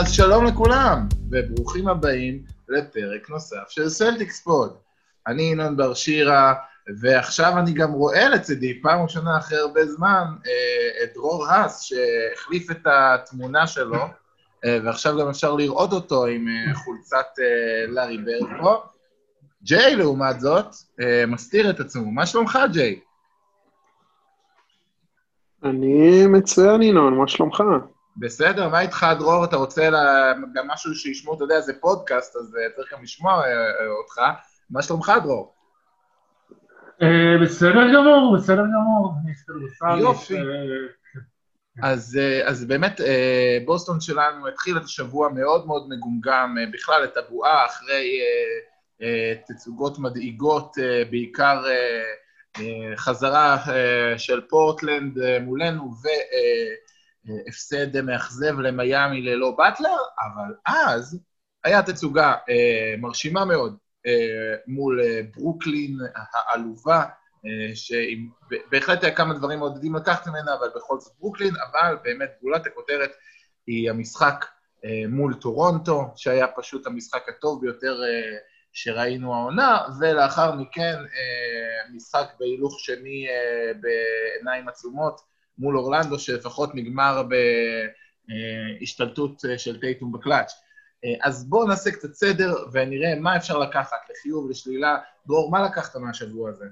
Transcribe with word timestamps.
אז 0.00 0.12
שלום 0.12 0.44
לכולם, 0.44 1.06
וברוכים 1.30 1.88
הבאים 1.88 2.42
לפרק 2.68 3.30
נוסף 3.30 3.68
של 3.68 3.88
סלטיקס 3.88 4.40
פוד. 4.40 4.76
אני 5.26 5.42
ינון 5.42 5.76
בר 5.76 5.94
שירה, 5.94 6.54
ועכשיו 7.00 7.58
אני 7.58 7.72
גם 7.72 7.92
רואה 7.92 8.28
לצידי, 8.28 8.82
פעם 8.82 9.02
ראשונה 9.02 9.38
אחרי 9.38 9.58
הרבה 9.58 9.86
זמן, 9.86 10.24
אה, 10.46 11.04
את 11.04 11.14
דרור 11.14 11.46
האס, 11.46 11.82
שהחליף 11.82 12.70
את 12.70 12.86
התמונה 12.86 13.66
שלו, 13.66 14.04
אה, 14.64 14.78
ועכשיו 14.84 15.18
גם 15.20 15.28
אפשר 15.28 15.54
לראות 15.54 15.92
אותו 15.92 16.26
עם 16.26 16.48
אה, 16.48 16.74
חולצת 16.74 17.26
לארי 17.88 18.18
פה. 18.60 18.82
ג'יי, 19.62 19.96
לעומת 19.96 20.40
זאת, 20.40 20.66
מסתיר 21.28 21.70
את 21.70 21.80
עצמו. 21.80 22.10
מה 22.10 22.26
שלומך, 22.26 22.58
ג'יי? 22.72 23.00
אני 25.64 26.26
מצוין, 26.26 26.82
ינון, 26.82 27.14
מה 27.14 27.28
שלומך? 27.28 27.62
בסדר, 28.18 28.68
מה 28.68 28.80
איתך, 28.80 29.06
דרור? 29.18 29.44
אתה 29.44 29.56
רוצה 29.56 29.90
לה... 29.90 30.32
גם 30.54 30.68
משהו 30.68 30.94
שישמעו, 30.94 31.34
אתה 31.34 31.44
יודע, 31.44 31.60
זה 31.60 31.72
פודקאסט, 31.80 32.36
אז 32.36 32.56
צריך 32.76 32.92
גם 32.92 33.02
לשמוע 33.02 33.42
אותך. 34.00 34.20
מה 34.70 34.82
שלומך, 34.82 35.12
דרור? 35.22 35.54
אה, 37.02 37.38
בסדר 37.42 37.92
גמור, 37.94 38.36
בסדר 38.36 38.62
גמור. 38.62 39.12
יופי. 40.00 40.36
אה, 40.36 40.42
אז, 41.82 42.18
אה, 42.20 42.48
אז 42.48 42.64
באמת, 42.64 43.00
בוסטון 43.64 44.00
שלנו 44.00 44.48
התחיל 44.48 44.76
את 44.76 44.82
השבוע 44.82 45.28
מאוד 45.28 45.66
מאוד 45.66 45.88
מגומגם, 45.88 46.56
בכלל 46.72 47.04
את 47.04 47.16
הבועה 47.16 47.66
אחרי 47.66 48.20
תצוגות 49.48 49.98
מדאיגות, 49.98 50.76
בעיקר 51.10 51.62
חזרה 52.96 53.58
של 54.16 54.40
פורטלנד 54.48 55.18
מולנו 55.40 55.90
והפסד 57.28 58.00
מאכזב 58.00 58.58
למיאמי 58.58 59.22
ללא 59.22 59.50
באטלר, 59.50 59.98
אבל 60.20 60.54
אז 60.66 61.20
היה 61.64 61.82
תצוגה 61.82 62.34
מרשימה 62.98 63.44
מאוד 63.44 63.76
אה, 64.06 64.54
מול 64.66 65.00
אה, 65.00 65.20
ברוקלין 65.36 65.98
העלובה, 66.14 67.04
אה, 67.46 67.74
שבהחלט 67.74 69.04
היה 69.04 69.14
כמה 69.14 69.34
דברים 69.34 69.58
מעודדים 69.58 69.94
לקחת 69.94 70.26
ממנה, 70.26 70.54
אבל 70.54 70.68
בכל 70.76 71.00
זאת 71.00 71.12
ברוקלין, 71.18 71.54
אבל 71.70 71.96
באמת 72.02 72.30
גולת 72.38 72.66
הכותרת 72.66 73.10
היא 73.66 73.90
המשחק 73.90 74.44
מול 75.08 75.34
טורונטו, 75.34 76.12
שהיה 76.16 76.46
פשוט 76.56 76.86
המשחק 76.86 77.28
הטוב 77.28 77.60
ביותר 77.60 78.00
שראינו 78.72 79.34
העונה, 79.34 79.78
ולאחר 80.00 80.54
מכן 80.54 80.96
משחק 81.94 82.26
בהילוך 82.38 82.80
שני 82.80 83.26
בעיניים 83.80 84.68
עצומות 84.68 85.20
מול 85.58 85.78
אורלנדו, 85.78 86.18
שלפחות 86.18 86.74
נגמר 86.74 87.22
בהשתלטות 88.80 89.42
של 89.56 89.80
טייטום 89.80 90.12
בקלאץ'. 90.12 90.52
אה, 91.04 91.28
אז 91.28 91.48
בואו 91.48 91.68
נעשה 91.68 91.90
קצת 91.90 92.12
סדר 92.12 92.54
ונראה 92.72 93.20
מה 93.20 93.36
אפשר 93.36 93.58
לקחת, 93.58 93.98
לחיוב, 94.10 94.50
לשלילה. 94.50 94.98
דרור, 95.26 95.50
מה 95.50 95.62
לקחת 95.62 95.96
מהשבוע 95.96 96.50
הזה? 96.50 96.66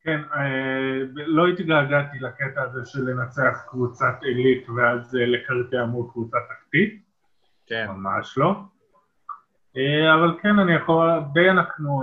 כן, 0.00 0.20
אה, 0.34 1.06
לא 1.14 1.46
התגעגעתי 1.46 2.18
לקטע 2.18 2.62
הזה 2.62 2.80
של 2.84 3.10
לנצח 3.10 3.64
קבוצת 3.68 4.14
עילית 4.22 4.68
ואז 4.68 5.16
אה, 5.16 5.26
לקרטע 5.26 5.84
מול 5.84 6.06
קבוצה 6.12 6.36
תחתית. 6.48 7.02
כן. 7.66 7.86
ממש 7.88 8.38
לא. 8.38 8.54
אבל 10.14 10.38
כן, 10.42 10.58
אני 10.58 10.74
יכול, 10.74 11.10
די 11.32 11.50
אנחנו 11.50 12.02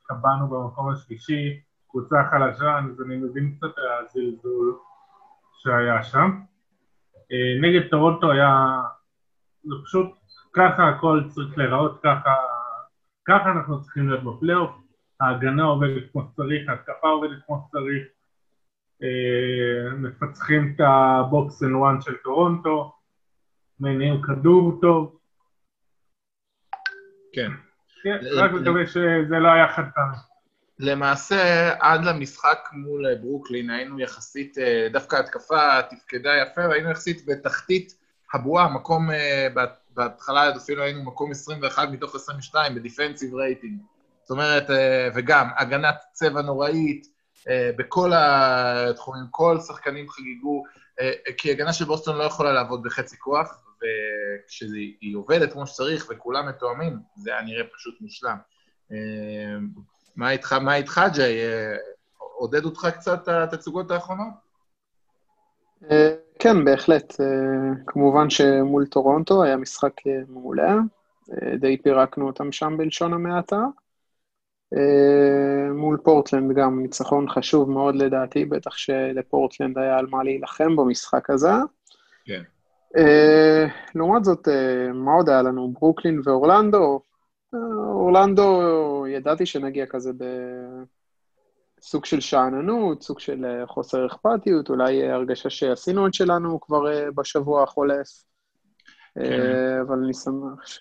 התקבענו 0.00 0.48
במקום 0.48 0.92
השלישי, 0.92 1.60
קבוצה 1.96 2.16
חלשה, 2.30 2.78
אז 2.78 3.02
אני 3.06 3.16
מבין 3.16 3.56
קצת 3.56 3.74
הזלזול 3.78 4.78
שהיה 5.58 6.02
שם. 6.02 6.40
נגד 7.62 7.88
טורונטו 7.90 8.32
היה 8.32 8.80
זה 9.64 9.74
פשוט 9.84 10.06
ככה 10.52 10.88
הכל 10.88 11.22
צריך 11.28 11.58
להיראות, 11.58 12.00
ככה, 12.02 12.34
ככה 13.28 13.50
אנחנו 13.50 13.82
צריכים 13.82 14.08
להיות 14.08 14.24
בפלייאוף, 14.24 14.70
ההגנה 15.20 15.64
עובדת 15.64 16.12
כמו 16.12 16.22
שצריך, 16.32 16.68
ההתקפה 16.68 17.08
עובדת 17.08 17.38
כמו 17.46 17.66
שצריך, 17.68 18.06
אה, 19.02 19.94
מפצחים 19.96 20.74
את 20.74 20.80
ה 20.80 21.00
box 21.00 21.62
and 21.62 21.74
one 21.74 22.00
של 22.00 22.16
טורונטו, 22.16 22.92
מניעים 23.80 24.22
כדור 24.22 24.78
טוב. 24.80 25.18
כן. 27.32 27.50
כן, 28.02 28.18
רק 28.36 28.50
מקווה 28.52 28.86
שזה 28.86 29.38
לא 29.38 29.48
היה 29.48 29.68
חד 29.68 29.84
פעמי. 29.94 30.35
למעשה, 30.78 31.72
עד 31.80 32.04
למשחק 32.04 32.68
מול 32.72 33.14
ברוקלין 33.14 33.70
היינו 33.70 34.00
יחסית, 34.00 34.58
אה, 34.58 34.88
דווקא 34.92 35.16
התקפה 35.16 35.82
תפקדה 35.90 36.30
יפה, 36.36 36.68
והיינו 36.68 36.90
יחסית 36.90 37.26
בתחתית 37.26 37.94
הבועה, 38.34 38.68
מקום, 38.68 39.10
uh, 39.10 39.14
בהתחלה 39.90 40.56
אפילו 40.56 40.82
היינו 40.82 41.02
מקום 41.04 41.30
21 41.30 41.88
מתוך 41.88 42.14
22 42.14 42.74
בדיפנסיב 42.74 43.34
רייטינג. 43.34 43.80
זאת 44.22 44.30
אומרת, 44.30 44.64
וגם 45.14 45.48
הגנת 45.56 45.94
צבע 46.12 46.42
נוראית, 46.42 47.06
בכל 47.78 48.12
התחומים, 48.14 49.24
כל 49.30 49.58
שחקנים 49.66 50.08
חגיגו, 50.08 50.62
uh, 51.00 51.32
כי 51.36 51.50
הגנה 51.50 51.72
של 51.72 51.84
בוסטון 51.84 52.16
לא 52.16 52.24
יכולה 52.24 52.52
לעבוד 52.52 52.82
בחצי 52.82 53.16
כוח, 53.18 53.62
וכשהיא 53.76 55.16
עובדת 55.16 55.52
כמו 55.52 55.66
שצריך 55.66 56.06
וכולם 56.10 56.48
מתואמים, 56.48 56.98
זה 57.16 57.30
היה 57.30 57.42
נראה 57.42 57.64
פשוט 57.74 58.00
מושלם. 58.00 58.36
מה 60.16 60.30
איתך, 60.30 60.52
מה 60.52 60.74
איתך, 60.74 61.00
ג'יי? 61.14 61.38
עודד 62.18 62.64
אותך 62.64 62.88
קצת 62.94 63.28
התצוגות 63.28 63.90
האחרונות? 63.90 64.46
כן, 66.38 66.64
בהחלט. 66.64 67.20
אה, 67.20 67.84
כמובן 67.86 68.30
שמול 68.30 68.86
טורונטו 68.86 69.44
היה 69.44 69.56
משחק 69.56 70.06
אה, 70.06 70.20
מעולה, 70.28 70.76
אה, 71.32 71.56
די 71.56 71.76
פירקנו 71.82 72.26
אותם 72.26 72.52
שם 72.52 72.74
בלשון 72.78 73.12
המעטה. 73.12 73.60
מול 75.74 75.96
פורטלנד 76.04 76.56
גם 76.56 76.82
ניצחון 76.82 77.28
חשוב 77.30 77.70
מאוד 77.70 77.94
לדעתי, 77.94 78.44
בטח 78.44 78.76
שלפורטלנד 78.76 79.78
היה 79.78 79.98
על 79.98 80.06
מה 80.10 80.24
להילחם 80.24 80.76
במשחק 80.76 81.30
הזה. 81.30 81.50
כן. 82.24 82.42
לעומת 83.94 84.24
זאת, 84.24 84.48
מה 84.94 85.12
עוד 85.12 85.28
היה 85.28 85.42
לנו? 85.42 85.72
ברוקלין 85.80 86.20
ואורלנדו. 86.24 87.00
אורלנדו, 87.88 88.62
ידעתי 89.08 89.46
שנגיע 89.46 89.86
כזה 89.86 90.12
ב... 90.18 90.24
סוג 91.80 92.04
של 92.04 92.20
שאננות, 92.20 93.02
סוג 93.02 93.20
של 93.20 93.44
אה, 93.44 93.66
חוסר 93.66 94.06
אכפתיות, 94.06 94.70
אולי 94.70 95.02
אה, 95.02 95.14
הרגשה 95.14 95.50
שעשינו 95.50 96.06
את 96.06 96.14
שלנו 96.14 96.60
כבר 96.60 96.92
אה, 96.92 97.10
בשבוע 97.14 97.62
החולף. 97.62 98.08
כן. 99.14 99.80
אבל 99.86 99.98
אני 100.04 100.14
שמח 100.14 100.80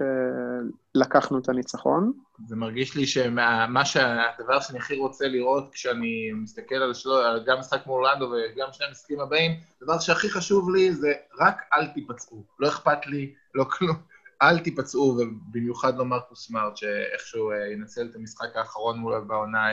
שלקחנו 0.96 1.40
את 1.40 1.50
הניצחון. 1.50 2.14
זה 2.48 2.56
מרגיש 2.56 2.96
לי 2.96 3.08
שמה 3.08 3.86
שהדבר 3.86 4.60
שאני 4.60 4.80
הכי 4.80 4.98
רוצה 4.98 5.28
לראות 5.28 5.70
כשאני 5.72 6.32
מסתכל 6.34 6.76
על 6.76 6.94
שלו, 6.94 7.16
גם 7.46 7.60
משחק 7.60 7.88
מול 7.88 8.06
אורלנדו 8.06 8.26
וגם 8.26 8.68
שני 8.72 8.88
המשחקים 8.88 9.20
הבאים, 9.20 9.52
הדבר 9.82 10.00
שהכי 10.00 10.30
חשוב 10.30 10.70
לי 10.70 10.94
זה 10.94 11.14
רק 11.40 11.62
אל 11.74 11.88
תיפצעו. 11.88 12.44
לא 12.60 12.68
אכפת 12.68 13.08
לי, 13.08 13.34
לא 13.56 13.64
כלום. 13.64 13.96
אל 14.42 14.60
תיפצעו, 14.60 15.02
ובמיוחד 15.02 15.98
לא 15.98 16.06
מרקוס 16.06 16.48
סמארט, 16.48 16.78
שאיכשהו 16.78 17.52
ינצל 17.74 18.08
את 18.12 18.16
המשחק 18.16 18.56
האחרון 18.56 18.98
מול 19.00 19.24
בעונה 19.28 19.68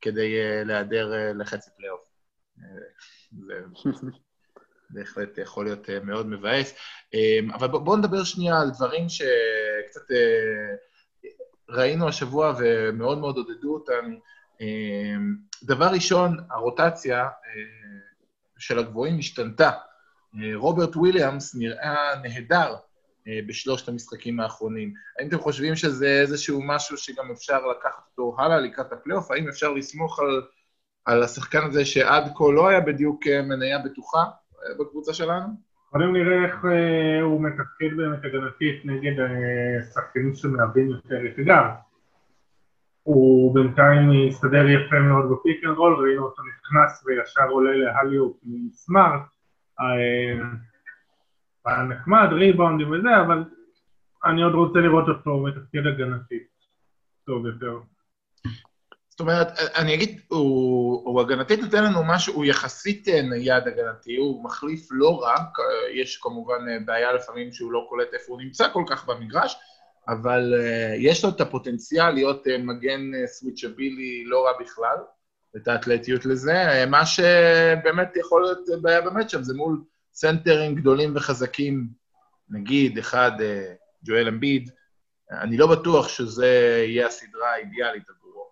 כדי 0.00 0.36
אה, 0.40 0.64
להיעדר 0.64 1.12
לחצי 1.34 1.70
פלייאוף. 1.76 2.14
זה 3.32 3.54
בהחלט 4.90 5.38
יכול 5.38 5.64
להיות 5.64 5.90
מאוד 6.04 6.26
מבאס. 6.26 6.74
אבל 7.54 7.66
בואו 7.66 7.96
נדבר 7.96 8.24
שנייה 8.24 8.60
על 8.60 8.70
דברים 8.70 9.08
שקצת 9.08 10.14
ראינו 11.68 12.08
השבוע 12.08 12.54
ומאוד 12.58 13.18
מאוד 13.18 13.36
עודדו 13.36 13.74
אותנו. 13.74 14.20
דבר 15.62 15.86
ראשון, 15.86 16.36
הרוטציה 16.50 17.28
של 18.58 18.78
הגבוהים 18.78 19.18
השתנתה. 19.18 19.70
רוברט 20.54 20.96
וויליאמס 20.96 21.54
נראה 21.54 22.14
נהדר 22.22 22.74
אה, 22.74 22.78
בשלושת 23.48 23.88
המשחקים 23.88 24.40
האחרונים. 24.40 24.94
האם 25.18 25.28
אתם 25.28 25.38
חושבים 25.38 25.76
שזה 25.76 26.20
איזשהו 26.20 26.60
משהו 26.66 26.96
שגם 26.96 27.30
אפשר 27.32 27.66
לקחת 27.66 28.02
אותו 28.10 28.36
הלאה 28.38 28.60
לקראת 28.60 28.92
הפלייאוף? 28.92 29.30
האם 29.30 29.48
אפשר 29.48 29.72
לסמוך 29.72 30.20
על, 30.20 30.42
על 31.04 31.22
השחקן 31.22 31.62
הזה 31.66 31.84
שעד 31.84 32.24
כה 32.34 32.44
לא 32.52 32.68
היה 32.68 32.80
בדיוק 32.80 33.26
אה, 33.26 33.42
מניה 33.42 33.78
בטוחה 33.78 34.18
אה, 34.18 34.74
בקבוצה 34.80 35.14
שלנו? 35.14 35.46
קודם 35.90 36.12
נראה 36.12 36.44
איך 36.44 36.54
הוא 37.22 37.42
מתפקד 37.42 37.96
באמת 37.96 38.24
הגנתית 38.24 38.84
נגד 38.84 39.12
שחקנים 39.94 40.34
שמהווים 40.34 40.88
יותר 40.90 41.18
אתגר. 41.26 41.62
הוא 43.02 43.54
בינתיים 43.54 44.28
הסתדר 44.28 44.68
יפה 44.68 44.98
מאוד 44.98 45.24
ב 45.30 45.37
pick 45.37 45.64
and 45.64 45.76
roll, 45.76 46.06
ראינו 46.06 46.24
אותו 46.24 46.42
נכנס 46.42 47.04
וישר 47.06 47.48
עולה 47.50 47.76
לאליהופ 47.76 48.36
מסמארט. 48.44 49.22
היה 49.78 50.44
נחמד, 51.66 52.28
ריבאונדים 52.32 52.92
וזה, 52.92 53.20
אבל 53.26 53.44
אני 54.24 54.42
עוד 54.42 54.54
רוצה 54.54 54.78
לראות 54.78 55.08
אותו 55.08 55.42
מתפקד 55.42 55.86
הגנתי 55.86 56.38
טוב 57.26 57.46
יותר. 57.46 57.78
זאת 59.14 59.20
אומרת, 59.20 59.48
אני 59.76 59.94
אגיד, 59.94 60.20
הוא, 60.28 61.02
הוא 61.04 61.20
הגנתית 61.20 61.60
נותן 61.60 61.84
לנו 61.84 62.04
משהו, 62.04 62.34
הוא 62.34 62.44
יחסית 62.44 63.08
אה, 63.08 63.22
נייד 63.22 63.68
הגנתי, 63.68 64.16
הוא 64.16 64.44
מחליף 64.44 64.88
לא 64.90 65.26
אה, 65.26 65.34
יש 65.94 66.16
כמובן 66.16 66.68
אה, 66.68 66.76
בעיה 66.84 67.12
לפעמים 67.12 67.52
שהוא 67.52 67.72
לא 67.72 67.86
קולט 67.88 68.14
איפה 68.14 68.32
הוא 68.32 68.40
נמצא 68.40 68.68
כל 68.72 68.84
כך 68.88 69.06
במגרש, 69.06 69.56
אבל 70.08 70.54
יש 70.98 71.24
לו 71.24 71.30
את 71.30 71.40
הפוטנציאל 71.40 72.10
להיות 72.10 72.46
מגן 72.58 73.00
סוויצ'בילי 73.26 74.24
לא 74.26 74.44
רע 74.44 74.52
בכלל, 74.60 74.96
את 75.56 75.68
האתלטיות 75.68 76.26
לזה, 76.26 76.84
מה 76.90 77.06
שבאמת 77.06 78.16
יכול 78.16 78.42
להיות 78.42 78.82
בעיה 78.82 79.00
באמת 79.00 79.30
שם, 79.30 79.42
זה 79.42 79.54
מול 79.54 79.80
סנטרים 80.14 80.74
גדולים 80.74 81.12
וחזקים, 81.16 81.86
נגיד, 82.50 82.98
אחד, 82.98 83.32
ג'ואל 84.04 84.28
אמביד, 84.28 84.70
אני 85.30 85.56
לא 85.56 85.66
בטוח 85.66 86.08
שזה 86.08 86.46
יהיה 86.86 87.06
הסדרה 87.06 87.52
האידיאלית 87.54 88.04
עבורו. 88.08 88.50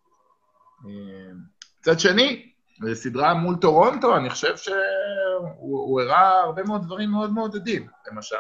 מצד 1.81 2.01
שני, 2.01 2.53
זו 2.81 2.95
סדרה 2.95 3.35
מול 3.35 3.57
טורונטו, 3.57 4.17
אני 4.17 4.31
חושב 4.31 4.57
שהוא 4.57 6.01
הראה 6.01 6.41
הרבה 6.41 6.63
מאוד 6.63 6.83
דברים 6.83 7.11
מאוד 7.11 7.33
מעודדים, 7.33 7.87
למשל. 8.11 8.37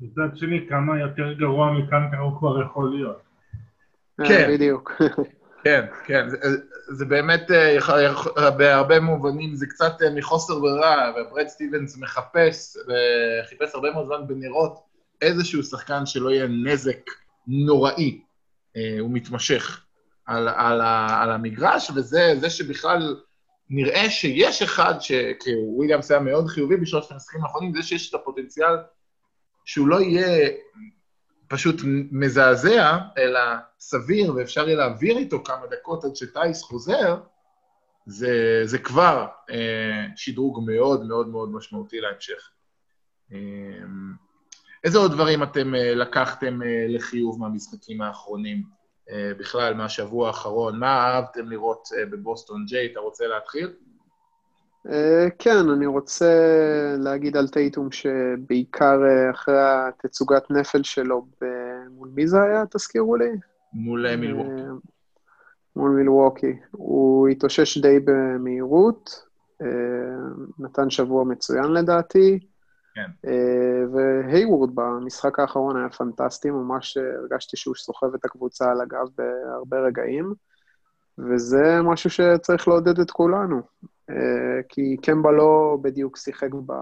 מצד 0.00 0.36
שני, 0.36 0.66
כמה 0.68 1.00
יותר 1.00 1.32
גרוע 1.32 1.72
מכאן 1.72 2.18
הוא 2.20 2.38
כבר 2.38 2.62
יכול 2.62 2.90
להיות. 2.96 3.22
כן. 4.28 4.50
בדיוק. 4.54 4.92
כן, 5.64 5.84
כן, 6.04 6.28
זה, 6.28 6.36
זה 6.88 7.04
באמת, 7.04 7.50
אה, 7.50 8.50
בהרבה 8.50 9.00
מובנים 9.00 9.54
זה 9.54 9.66
קצת 9.66 10.02
אה, 10.02 10.10
מחוסר 10.10 10.58
ברירה, 10.58 11.12
וברד 11.16 11.48
סטיבנס 11.48 11.96
מחפש, 11.96 12.76
וחיפש 12.76 13.74
הרבה 13.74 13.90
מאוד 13.90 14.06
זמן 14.06 14.26
בנרות 14.26 14.78
איזשהו 15.22 15.62
שחקן 15.62 16.06
שלא 16.06 16.30
יהיה 16.30 16.46
נזק 16.46 17.10
נוראי 17.46 18.20
אה, 18.76 19.04
ומתמשך 19.04 19.84
על, 20.26 20.48
על, 20.48 20.80
על 21.20 21.30
המגרש, 21.30 21.90
וזה 21.90 22.50
שבכלל 22.50 23.16
נראה 23.70 24.10
שיש 24.10 24.62
אחד, 24.62 24.94
כי 25.40 25.50
וויליאמס 25.76 26.10
היה 26.10 26.20
מאוד 26.20 26.46
חיובי 26.46 26.76
בשלושת 26.76 27.12
המשחקים 27.12 27.44
האחרונים, 27.44 27.74
זה 27.74 27.82
שיש 27.82 28.10
את 28.10 28.14
הפוטנציאל 28.14 28.76
שהוא 29.64 29.88
לא 29.88 30.00
יהיה 30.00 30.50
פשוט 31.48 31.80
מזעזע, 32.12 32.98
אלא 33.18 33.40
סביר, 33.78 34.34
ואפשר 34.34 34.68
יהיה 34.68 34.76
להעביר 34.76 35.18
איתו 35.18 35.44
כמה 35.44 35.66
דקות 35.66 36.04
עד 36.04 36.16
שטייס 36.16 36.62
חוזר, 36.62 37.16
זה, 38.06 38.62
זה 38.64 38.78
כבר 38.78 39.26
אה, 39.50 40.06
שדרוג 40.16 40.62
מאוד 40.66 41.06
מאוד 41.06 41.28
מאוד 41.28 41.52
משמעותי 41.52 42.00
להמשך. 42.00 42.50
אה, 43.32 43.38
איזה 44.84 44.98
עוד 44.98 45.12
דברים 45.12 45.42
אתם 45.42 45.74
אה, 45.74 45.94
לקחתם 45.94 46.62
אה, 46.62 46.86
לחיוב 46.88 47.40
מהמשחקים 47.40 48.02
האחרונים, 48.02 48.62
אה, 49.10 49.32
בכלל, 49.38 49.74
מהשבוע 49.74 50.26
האחרון? 50.26 50.78
מה 50.78 50.86
אהבתם 50.86 51.50
לראות 51.50 51.88
בבוסטון 52.10 52.64
ג'יי? 52.66 52.92
אתה 52.92 53.00
רוצה 53.00 53.26
להתחיל? 53.26 53.72
כן, 55.38 55.68
אני 55.76 55.86
רוצה 55.86 56.34
להגיד 56.98 57.36
על 57.36 57.48
טייטום 57.48 57.92
שבעיקר 57.92 59.00
אחרי 59.30 59.58
התצוגת 59.58 60.50
נפל 60.50 60.82
שלו, 60.82 61.26
מול 61.90 62.08
מי 62.14 62.26
זה 62.26 62.42
היה, 62.42 62.64
תזכירו 62.70 63.16
לי? 63.16 63.30
מול 63.72 64.16
מילווקי. 64.16 64.62
מול 65.76 65.90
מילווקי. 65.90 66.56
הוא 66.70 67.28
התאושש 67.28 67.78
די 67.78 67.98
במהירות, 68.04 69.24
נתן 70.58 70.90
שבוע 70.90 71.24
מצוין 71.24 71.72
לדעתי. 71.72 72.38
כן. 72.94 73.10
אה, 73.26 73.84
והיוורד 73.92 74.74
במשחק 74.74 75.38
האחרון 75.38 75.76
היה 75.76 75.88
פנטסטי, 75.88 76.50
ממש 76.50 76.96
הרגשתי 76.96 77.56
שהוא 77.56 77.74
סוחב 77.74 78.14
את 78.14 78.24
הקבוצה 78.24 78.70
על 78.70 78.80
הגב 78.80 79.06
בהרבה 79.18 79.80
רגעים, 79.80 80.34
וזה 81.18 81.82
משהו 81.82 82.10
שצריך 82.10 82.68
לעודד 82.68 83.00
את 83.00 83.10
כולנו. 83.10 83.62
אה, 84.10 84.62
כי 84.68 84.96
קמבה 85.02 85.32
לא 85.32 85.78
בדיוק 85.82 86.16
שיחק 86.16 86.54
ב... 86.66 86.72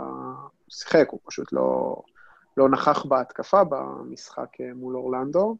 שיחק, 0.68 1.08
הוא 1.10 1.20
פשוט 1.26 1.52
לא, 1.52 1.96
לא 2.56 2.68
נכח 2.68 3.04
בהתקפה 3.04 3.64
במשחק 3.64 4.60
אה, 4.60 4.74
מול 4.74 4.96
אורלנדו, 4.96 5.56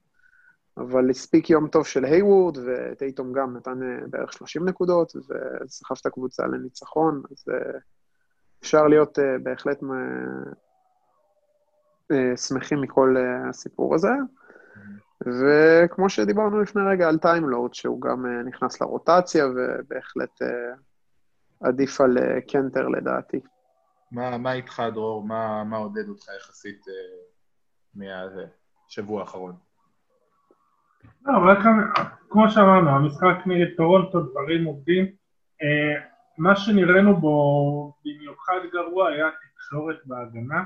אבל 0.77 1.11
הספיק 1.11 1.51
יום 1.51 1.69
טוב 1.69 1.87
של 1.87 2.05
היוורד, 2.05 2.59
וטייטום 2.65 3.33
גם 3.33 3.57
נתן 3.57 3.81
בערך 4.11 4.33
30 4.33 4.69
נקודות, 4.69 5.13
וסחב 5.17 5.95
את 6.01 6.07
הקבוצה 6.07 6.47
לניצחון, 6.47 7.23
אז 7.31 7.45
אפשר 8.61 8.87
להיות 8.87 9.19
בהחלט 9.43 9.81
uh, 12.13 12.37
שמחים 12.37 12.81
מכל 12.81 13.17
הסיפור 13.49 13.95
הזה. 13.95 14.13
וכמו 15.27 16.09
שדיברנו 16.09 16.61
לפני 16.61 16.83
רגע 16.83 17.09
על 17.09 17.19
טיימלורד, 17.19 17.75
שהוא 17.75 18.01
גם 18.01 18.27
נכנס 18.45 18.81
לרוטציה, 18.81 19.47
ובהחלט 19.47 20.43
עדיף 21.63 22.01
על 22.01 22.19
אה, 22.19 22.53
קנטר 22.53 22.89
לדעתי. 22.89 23.41
מה, 24.13 24.39
מה 24.39 24.53
איתך, 24.53 24.83
דרור? 24.95 25.25
מה, 25.25 25.65
מה 25.65 25.77
עודד 25.77 26.09
אותך 26.09 26.25
יחסית 26.37 26.81
אה, 26.87 26.91
מהשבוע 27.95 29.21
האחרון? 29.21 29.57
לא, 31.25 31.37
אבל 31.37 31.63
כמו 32.29 32.51
שאמרנו, 32.51 32.91
המשחק 32.91 33.47
נגד 33.47 33.77
טורונטו, 33.77 34.21
דברים 34.21 34.65
עובדים. 34.65 35.05
אה, 35.05 36.13
מה 36.39 36.57
שנראינו 36.57 37.17
בו 37.17 37.95
במיוחד 38.05 38.61
גרוע 38.73 39.09
היה 39.09 39.27
תקשורת 39.31 39.97
בהגנה, 40.05 40.65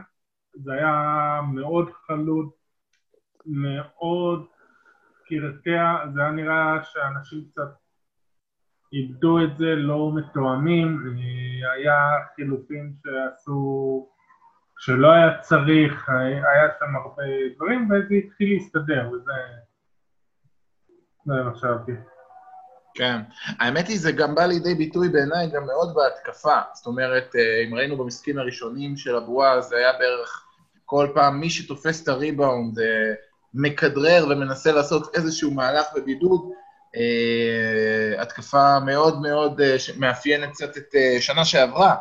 זה 0.55 0.73
היה 0.73 1.41
מאוד 1.55 1.91
חלוד, 2.07 2.49
מאוד 3.47 4.47
קרקע, 5.27 6.09
זה 6.15 6.21
היה 6.21 6.31
נראה 6.31 6.83
שאנשים 6.83 7.45
קצת 7.51 7.69
איבדו 8.93 9.45
את 9.45 9.57
זה, 9.57 9.65
לא 9.65 10.11
מתואמים, 10.15 11.17
היה 11.75 11.99
חילופים 12.35 12.93
שעשו, 13.03 14.09
שלא 14.79 15.13
היה 15.13 15.39
צריך, 15.39 16.09
היה 16.09 16.69
שם 16.79 16.97
הרבה 16.97 17.23
דברים 17.57 17.89
וזה 17.91 18.15
התחיל 18.15 18.53
להסתדר 18.55 19.11
וזה 19.13 19.33
זה 21.27 21.33
מה 21.45 21.57
שאהבתי. 21.57 21.93
כן. 22.95 23.21
האמת 23.61 23.89
היא, 23.89 23.99
זה 23.99 24.13
גם 24.13 24.35
בא 24.35 24.47
לידי 24.47 24.75
ביטוי 24.75 25.09
בעיניי 25.09 25.51
גם 25.51 25.67
מאוד 25.67 25.95
בהתקפה. 25.95 26.61
זאת 26.75 26.87
אומרת, 26.87 27.37
אה, 27.37 27.65
אם 27.69 27.75
ראינו 27.75 27.97
במשחקים 27.97 28.39
הראשונים 28.39 28.97
של 28.97 29.17
הבועה, 29.17 29.61
זה 29.61 29.77
היה 29.77 29.93
בערך 29.93 30.45
כל 30.85 31.09
פעם 31.15 31.41
מי 31.41 31.51
שתופס 31.51 32.03
את 32.03 32.09
הריבאונד, 32.09 32.79
אה, 32.79 33.15
מכדרר 33.55 34.27
ומנסה 34.31 34.73
לעשות 34.73 35.15
איזשהו 35.15 35.51
מהלך 35.51 35.87
בבידוד. 35.97 36.41
אה, 36.97 38.23
התקפה 38.23 38.81
מאוד 38.81 39.23
מאוד 39.23 39.61
מאפיינת 39.97 40.51
קצת 40.51 40.77
את 40.77 40.95
שנה 41.21 41.45
שעברה. 41.45 41.95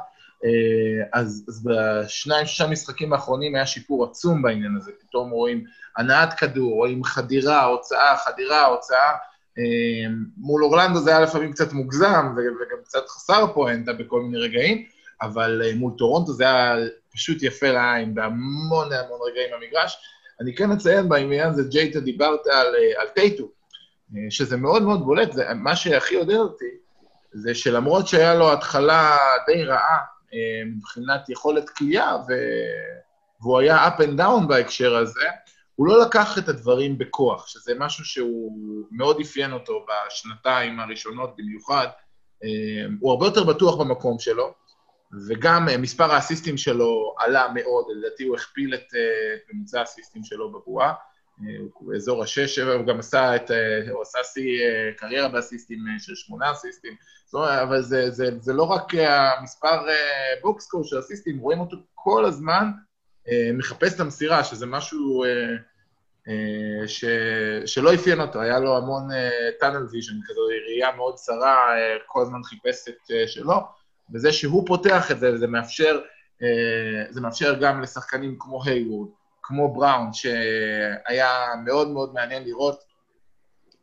אז, 1.14 1.46
אז 1.48 1.64
בשניים, 1.64 2.46
שישה 2.46 2.68
משחקים 2.68 3.14
האחרונים 3.14 3.56
היה 3.56 3.66
שיפור 3.66 4.04
עצום 4.04 4.42
בעניין 4.42 4.76
הזה. 4.78 4.92
פתאום 5.08 5.30
רואים 5.30 5.64
הנעת 5.98 6.34
כדור, 6.34 6.74
רואים 6.74 7.04
חדירה, 7.04 7.64
הוצאה, 7.64 8.18
חדירה, 8.18 8.66
הוצאה. 8.66 9.12
מול 10.38 10.64
אורלנדו 10.64 11.00
זה 11.00 11.10
היה 11.10 11.20
לפעמים 11.20 11.52
קצת 11.52 11.74
מוגזם 11.74 12.34
וגם 12.36 12.78
קצת 12.84 13.08
חסר 13.08 13.48
פואנטה 13.54 13.94
בכל 13.94 14.22
מיני 14.22 14.38
רגעים, 14.38 14.86
אבל 15.22 15.62
אה, 15.66 15.76
מול 15.76 15.94
טורונטו 15.98 16.34
זה 16.34 16.44
היה 16.44 16.76
פשוט 17.14 17.44
יפה 17.44 17.72
לעין 17.72 18.16
בהמון 18.16 18.94
המון 18.94 19.20
רגעים 19.32 19.50
במגרש. 19.56 19.98
אני 20.42 20.56
כן 20.56 20.72
אציין 20.72 21.10
בעניין 21.10 21.50
הזה, 21.50 21.64
ג'ייטי, 21.64 22.00
דיברת 22.00 22.48
על, 22.48 22.76
אה, 22.76 23.02
על 23.02 23.08
טייטום, 23.08 23.44
אה, 23.44 23.50
שזה 24.30 24.58
מאוד 24.58 24.84
מאוד 24.84 25.06
בולט, 25.06 25.32
זה, 25.32 25.54
מה 25.54 25.76
שהכי 25.76 26.16
עודד 26.16 26.36
אותי, 26.36 26.66
זה 27.34 27.56
שלמרות 27.56 28.08
שהיה 28.08 28.36
לו 28.36 28.54
התחלה 28.54 29.18
די 29.48 29.64
רעה 29.64 30.00
מבחינת 30.66 31.30
יכולת 31.30 31.70
קליעה, 31.70 32.18
והוא 33.42 33.60
היה 33.60 33.88
up 33.88 34.00
and 34.02 34.20
down 34.20 34.48
בהקשר 34.48 34.96
הזה, 34.96 35.26
הוא 35.76 35.88
לא 35.88 36.02
לקח 36.02 36.38
את 36.38 36.50
הדברים 36.50 36.98
בכוח, 36.98 37.48
שזה 37.48 37.74
משהו 37.78 38.06
שהוא 38.06 38.88
מאוד 38.92 39.20
אפיין 39.20 39.54
אותו 39.54 39.86
בשנתיים 39.88 40.80
הראשונות 40.80 41.36
במיוחד. 41.38 41.88
אה, 42.44 42.86
הוא 43.00 43.12
הרבה 43.12 43.26
יותר 43.26 43.44
בטוח 43.44 43.76
במקום 43.76 44.20
שלו, 44.20 44.54
וגם 45.28 45.70
אה, 45.70 45.78
מספר 45.78 46.12
האסיסטים 46.12 46.58
שלו 46.58 47.16
עלה 47.20 47.48
מאוד, 47.54 47.86
לדעתי 47.90 48.24
הוא 48.24 48.36
הכפיל 48.36 48.74
את 48.74 48.96
אה, 48.96 49.36
ממוצע 49.54 49.80
האסיסטים 49.80 50.24
שלו 50.24 50.52
בבועה, 50.52 50.94
הוא 52.08 52.24
השש, 52.24 52.56
שבע, 52.56 52.74
הוא 52.74 52.86
גם 52.86 53.00
עשה 53.00 53.36
את, 53.36 53.52
הוא 53.92 54.02
עשה 54.02 54.20
שיא 54.34 54.60
קריירה 54.98 55.28
באסיסטים 55.28 55.80
של 55.98 56.16
שמונה 56.16 56.52
אסיסטים, 56.52 56.96
אבל 57.34 57.82
זה, 57.82 58.12
זה, 58.12 58.30
זה 58.40 58.54
לא 58.54 58.64
רק 58.64 58.96
המספר 58.96 59.86
בוקסקור 60.42 60.84
של 60.84 61.00
אסיסטים, 61.00 61.40
רואים 61.40 61.60
אותו 61.60 61.78
כל 61.94 62.26
הזמן 62.26 62.72
אה, 63.30 63.50
מחפש 63.54 63.96
את 63.96 64.00
המסירה, 64.00 64.44
שזה 64.44 64.66
משהו 64.66 65.24
אה, 65.24 65.30
אה, 66.28 66.88
ש, 66.88 67.06
שלא 67.66 67.94
אפיין 67.94 68.22
אותו, 68.22 68.42
היה 68.42 68.60
לו 68.60 68.78
המון 68.78 69.04
tunnel 69.60 69.86
vision 69.92 70.20
כזו, 70.26 70.42
ראייה 70.68 70.96
מאוד 70.96 71.16
צרה, 71.16 71.58
כל 72.06 72.22
הזמן 72.22 72.44
חיפש 72.44 72.88
את 72.90 73.28
שלו, 73.28 73.56
וזה 74.14 74.34
שהוא 74.34 74.68
פותח 74.68 75.12
את 75.12 75.20
זה, 75.20 75.34
וזה 75.34 75.48
מאפשר, 75.48 76.02
זה 77.10 77.22
מאפשר 77.22 77.60
גם 77.62 77.82
לשחקנים 77.82 78.36
כמו 78.40 78.64
היוורד, 78.64 79.10
כמו 79.48 79.74
בראון, 79.74 80.14
שהיה 80.14 81.48
מאוד 81.66 81.90
מאוד 81.90 82.14
מעניין 82.14 82.44
לראות 82.44 82.80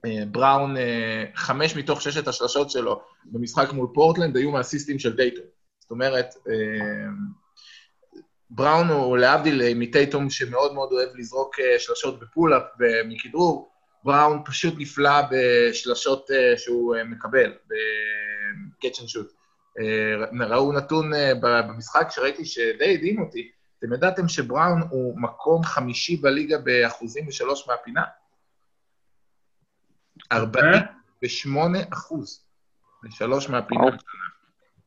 אה, 0.04 0.22
בראון, 0.30 0.76
אה, 0.76 1.24
חמש 1.34 1.76
מתוך 1.76 2.02
ששת 2.02 2.28
השלשות 2.28 2.70
שלו 2.70 3.02
במשחק 3.24 3.72
מול 3.72 3.88
פורטלנד 3.94 4.36
היו 4.36 4.50
מאסיסטים 4.50 4.98
של 4.98 5.16
טייטום. 5.16 5.44
זאת 5.80 5.90
אומרת, 5.90 6.34
אה, 6.48 7.06
בראון 8.50 8.88
הוא 8.88 9.18
להבדיל 9.18 9.74
מטייטום 9.74 10.30
שמאוד 10.30 10.74
מאוד 10.74 10.92
אוהב 10.92 11.08
לזרוק 11.14 11.56
שלשות 11.78 12.20
ב 12.20 12.26
pull-up 12.26 12.62
ומכדרור, 12.78 13.72
בראון 14.04 14.42
פשוט 14.44 14.74
נפלא 14.78 15.20
בשלשות 15.30 16.30
שהוא 16.56 16.96
מקבל, 17.04 17.52
and 18.84 19.08
shoot. 19.08 19.32
ראו 20.40 20.72
נתון 20.72 21.10
במשחק 21.40 22.06
שראיתי 22.10 22.44
שדי 22.44 22.94
הדהים 22.94 23.20
אותי, 23.20 23.50
אתם 23.84 23.92
ידעתם 23.92 24.28
שבראון 24.28 24.82
הוא 24.90 25.20
מקום 25.20 25.64
חמישי 25.64 26.16
בליגה 26.16 26.58
באחוזים 26.58 27.28
ושלוש 27.28 27.68
מהפינה? 27.68 28.02
48 30.32 31.78
אחוז, 31.92 32.44
לשלוש 33.02 33.48
מהפינה 33.48 33.82
שלנו. 33.82 33.98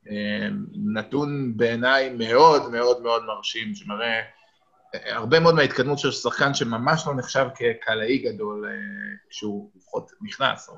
אמ, 0.09 0.65
נתון 0.93 1.57
בעיניי 1.57 2.09
מאוד 2.09 2.71
מאוד 2.71 3.01
מאוד 3.01 3.25
מרשים, 3.25 3.75
שמראה 3.75 4.21
אה, 4.95 5.15
הרבה 5.15 5.39
מאוד 5.39 5.55
מההתקדמות 5.55 5.99
של 5.99 6.11
שחקן 6.11 6.53
שממש 6.53 7.07
לא 7.07 7.15
נחשב 7.15 7.47
כקלעי 7.55 8.17
גדול 8.17 8.65
אה, 8.65 8.71
כשהוא 9.29 9.71
לפחות 9.75 10.11
נכנס, 10.21 10.69
או 10.69 10.75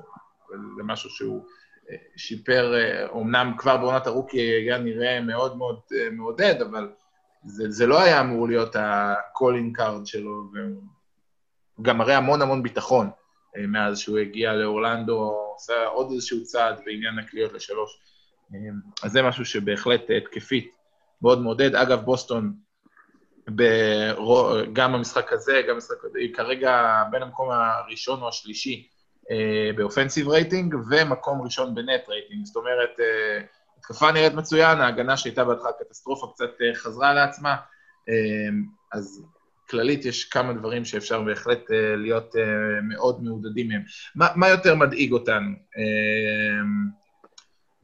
למשהו 0.78 1.10
שהוא 1.10 1.46
אה, 1.90 1.96
שיפר, 2.16 2.74
אומנם 3.08 3.54
כבר 3.58 3.76
בעונת 3.76 4.06
הרוקי 4.06 4.40
היה 4.40 4.78
נראה 4.78 5.20
מאוד 5.20 5.56
מאוד 5.56 5.80
מעודד, 6.12 6.62
אבל 6.62 6.92
זה, 7.44 7.70
זה 7.70 7.86
לא 7.86 8.02
היה 8.02 8.20
אמור 8.20 8.48
להיות 8.48 8.76
ה-calling 8.76 9.80
card 9.80 10.06
שלו, 10.06 10.50
והוא 10.52 11.84
גם 11.84 11.98
מראה 11.98 12.16
המון 12.16 12.42
המון 12.42 12.62
ביטחון. 12.62 13.10
אה, 13.56 13.66
מאז 13.66 13.98
שהוא 13.98 14.18
הגיע 14.18 14.52
לאורלנדו, 14.52 15.38
עושה 15.54 15.86
עוד 15.86 16.10
איזשהו 16.12 16.44
צעד 16.44 16.80
בעניין 16.84 17.18
הקליעות 17.18 17.52
לשלוש. 17.52 18.00
אה, 18.54 18.58
אז 19.02 19.12
זה 19.12 19.22
משהו 19.22 19.44
שבהחלט 19.44 20.02
התקפית 20.16 20.74
מאוד 21.22 21.42
מעודד. 21.42 21.74
אגב, 21.74 22.00
בוסטון, 22.00 22.52
ברוא, 23.48 24.60
גם 24.72 24.92
במשחק 24.92 25.32
הזה, 25.32 25.62
גם 25.68 25.74
במשחק 25.74 26.04
הזה, 26.04 26.18
היא 26.18 26.34
כרגע 26.34 27.02
בין 27.10 27.22
המקום 27.22 27.48
הראשון 27.50 28.22
או 28.22 28.28
השלישי 28.28 28.88
אה, 29.30 29.70
ב 29.76 29.81
offensive 29.81 30.28
rating, 30.28 30.74
ומקום 30.90 31.42
ראשון 31.42 31.74
ב 31.74 31.83
net 31.83 32.08
rating. 32.08 32.44
זאת 32.44 32.56
אומרת, 32.56 33.00
התקפה 33.90 34.12
נראית 34.12 34.34
מצוין, 34.34 34.78
ההגנה 34.78 35.16
שהייתה 35.16 35.44
בהתחלה 35.44 35.72
קטסטרופה 35.72 36.26
קצת 36.34 36.50
חזרה 36.74 37.14
לעצמה, 37.14 37.56
אז 38.92 39.24
כללית 39.70 40.04
יש 40.04 40.24
כמה 40.24 40.52
דברים 40.52 40.84
שאפשר 40.84 41.22
בהחלט 41.22 41.70
אה, 41.70 41.96
להיות 41.96 42.36
אה, 42.36 42.42
מאוד 42.82 43.22
מעודדים 43.22 43.68
מהם. 43.68 43.82
מה, 44.16 44.26
מה 44.36 44.48
יותר 44.48 44.74
מדאיג 44.74 45.12
אותנו? 45.12 45.50
אה, 45.78 46.62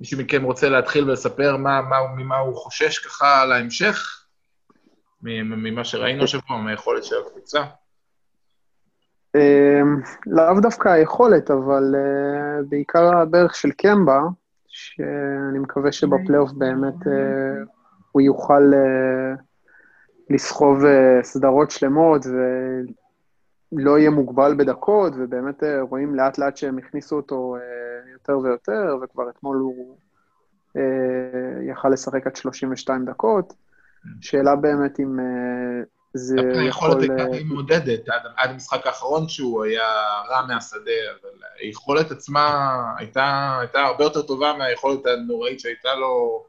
מישהו 0.01 0.19
מכם 0.19 0.43
רוצה 0.43 0.69
להתחיל 0.69 1.11
ולספר 1.11 1.57
מה, 1.57 1.83
מה, 1.83 1.97
ממה 2.17 2.39
הוא 2.39 2.57
חושש 2.57 2.99
ככה 2.99 3.43
על 3.43 3.53
ההמשך? 3.53 4.21
ממה 5.23 5.85
שראינו 5.85 6.25
השבוע, 6.25 6.57
מהיכולת 6.57 7.05
של 7.05 7.15
הקבוצה? 7.27 7.65
לאו 10.27 10.61
דווקא 10.63 10.89
היכולת, 10.89 11.51
אבל 11.51 11.95
בעיקר 12.69 13.19
הדרך 13.19 13.55
של 13.55 13.71
קמבה, 13.71 14.21
שאני 14.77 15.59
מקווה 15.59 15.93
שבפלייאוף 15.93 16.53
באמת 16.53 16.95
הוא 18.13 18.23
יוכל 18.23 18.63
לסחוב 20.31 20.85
אה, 20.85 21.23
סדרות 21.23 21.71
שלמות 21.71 22.27
ולא 23.73 23.99
יהיה 23.99 24.11
מוגבל 24.11 24.55
בדקות, 24.59 25.13
ובאמת 25.17 25.65
אה, 25.65 25.81
רואים 25.81 26.15
לאט 26.15 26.39
לאט 26.39 26.57
שהם 26.57 26.79
הכניסו 26.79 27.17
אותו 27.17 27.57
אה, 27.57 28.13
יותר 28.13 28.39
ויותר, 28.39 28.97
וכבר 29.03 29.31
אתמול 29.31 29.57
הוא 29.57 29.97
יכל 31.63 31.89
לשחק 31.89 32.27
עד 32.27 32.37
32 32.37 33.05
דקות. 33.05 33.55
שאלה 34.21 34.57
באמת 34.57 35.01
אם 35.01 35.19
זה 36.15 36.37
יכול... 36.39 36.63
היכולת 36.63 37.01
הייתה 37.01 37.25
די 37.25 37.45
מעודדת 37.45 38.09
עד, 38.09 38.23
עד 38.37 38.51
המשחק 38.51 38.87
האחרון 38.87 39.29
שהוא 39.29 39.65
היה 39.65 39.89
רע 40.31 40.47
מהשדה, 40.49 40.81
אבל 41.21 41.31
היכולת 41.61 42.11
עצמה 42.11 42.75
הייתה, 42.99 43.57
הייתה 43.61 43.81
הרבה 43.81 44.05
יותר 44.05 44.23
טובה 44.23 44.53
מהיכולת 44.59 45.07
הנוראית 45.07 45.61
שהייתה 45.61 45.95
לו 45.95 46.45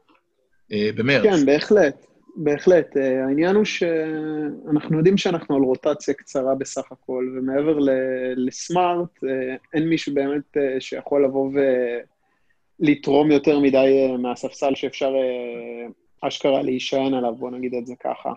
אה, 0.72 0.90
במרץ. 0.96 1.22
כן, 1.22 1.46
בהחלט. 1.46 2.06
בהחלט. 2.36 2.96
אה, 2.96 3.24
העניין 3.24 3.56
הוא 3.56 3.64
שאנחנו 3.64 4.98
יודעים 4.98 5.16
שאנחנו 5.16 5.56
על 5.56 5.62
רוטציה 5.62 6.14
קצרה 6.14 6.54
בסך 6.54 6.92
הכל, 6.92 7.36
ומעבר 7.36 7.78
לסמארט, 8.36 9.24
אה, 9.24 9.56
אין 9.74 9.88
מישהו 9.88 10.14
באמת 10.14 10.56
אה, 10.56 10.80
שיכול 10.80 11.24
לבוא 11.24 11.50
ולתרום 12.80 13.30
יותר 13.30 13.58
מדי 13.58 14.16
מהספסל 14.18 14.74
שאפשר 14.74 15.12
אשכרה 16.20 16.62
להישען 16.62 17.14
עליו, 17.14 17.34
בוא 17.34 17.50
נגיד 17.50 17.74
את 17.74 17.86
זה 17.86 17.94
ככה. 18.00 18.32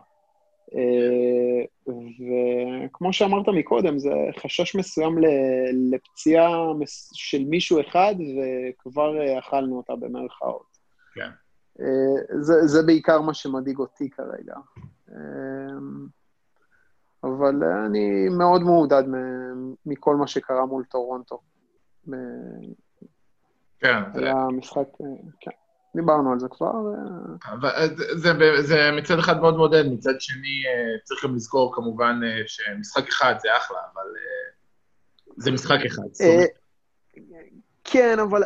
וכמו 2.85 3.13
שאמרת 3.13 3.47
מקודם, 3.47 3.99
זה 3.99 4.09
חשש 4.38 4.75
מסוים 4.75 5.15
לפציעה 5.91 6.49
של 7.13 7.43
מישהו 7.45 7.81
אחד, 7.81 8.15
וכבר 8.19 9.39
אכלנו 9.39 9.77
אותה 9.77 9.95
במרכאות. 9.95 10.77
כן. 11.13 11.29
אה, 11.79 12.41
זה, 12.41 12.67
זה 12.67 12.83
בעיקר 12.83 13.21
מה 13.21 13.33
שמדאיג 13.33 13.79
אותי 13.79 14.09
כרגע. 14.09 14.55
אה, 15.11 15.15
אבל 17.23 17.63
אני 17.63 18.29
מאוד 18.38 18.61
מעודד 18.61 19.03
מכל 19.85 20.15
מה 20.15 20.27
שקרה 20.27 20.65
מול 20.65 20.83
טורונטו. 20.83 21.41
כן. 23.79 24.01
היה 24.13 24.47
משחק, 24.51 24.88
אה, 25.01 25.07
כן. 25.39 25.51
דיברנו 25.96 26.31
על 26.31 26.39
זה 26.39 26.48
כבר. 26.51 26.74
אבל 27.46 27.69
זה, 28.15 28.34
זה 28.62 28.89
מצד 28.98 29.19
אחד 29.19 29.39
מאוד 29.39 29.55
מעודד, 29.55 29.84
מצד 29.86 30.22
שני 30.22 30.63
צריך 31.03 31.25
גם 31.25 31.36
לזכור 31.36 31.75
כמובן 31.75 32.19
שמשחק 32.48 33.08
אחד 33.08 33.36
זה 33.39 33.50
אחלה, 33.58 33.77
אבל 33.93 34.08
זה 35.38 35.51
משחק 35.51 35.79
אחד. 35.86 36.03
כן, 37.84 38.19
אבל 38.19 38.43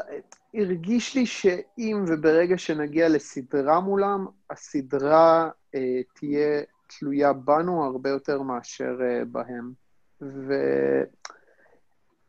הרגיש 0.53 1.15
לי 1.15 1.25
שאם 1.25 2.05
וברגע 2.07 2.57
שנגיע 2.57 3.09
לסדרה 3.09 3.79
מולם, 3.79 4.25
הסדרה 4.49 5.49
אה, 5.75 6.01
תהיה 6.15 6.61
תלויה 6.87 7.33
בנו 7.33 7.83
הרבה 7.83 8.09
יותר 8.09 8.41
מאשר 8.41 8.97
אה, 9.01 9.21
בהם. 9.25 9.71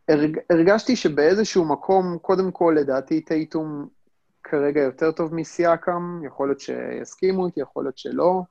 והרגשתי 0.08 0.92
והרג, 0.92 0.98
שבאיזשהו 0.98 1.64
מקום, 1.64 2.18
קודם 2.22 2.50
כל, 2.50 2.76
לדעתי 2.80 3.20
טייטום 3.20 3.88
כרגע 4.44 4.80
יותר 4.80 5.12
טוב 5.12 5.34
מסיאקם, 5.34 6.20
יכול 6.26 6.48
להיות 6.48 6.60
שיסכימו 6.60 7.46
איתי, 7.46 7.60
יכול 7.60 7.84
להיות 7.84 7.98
שלא, 7.98 8.42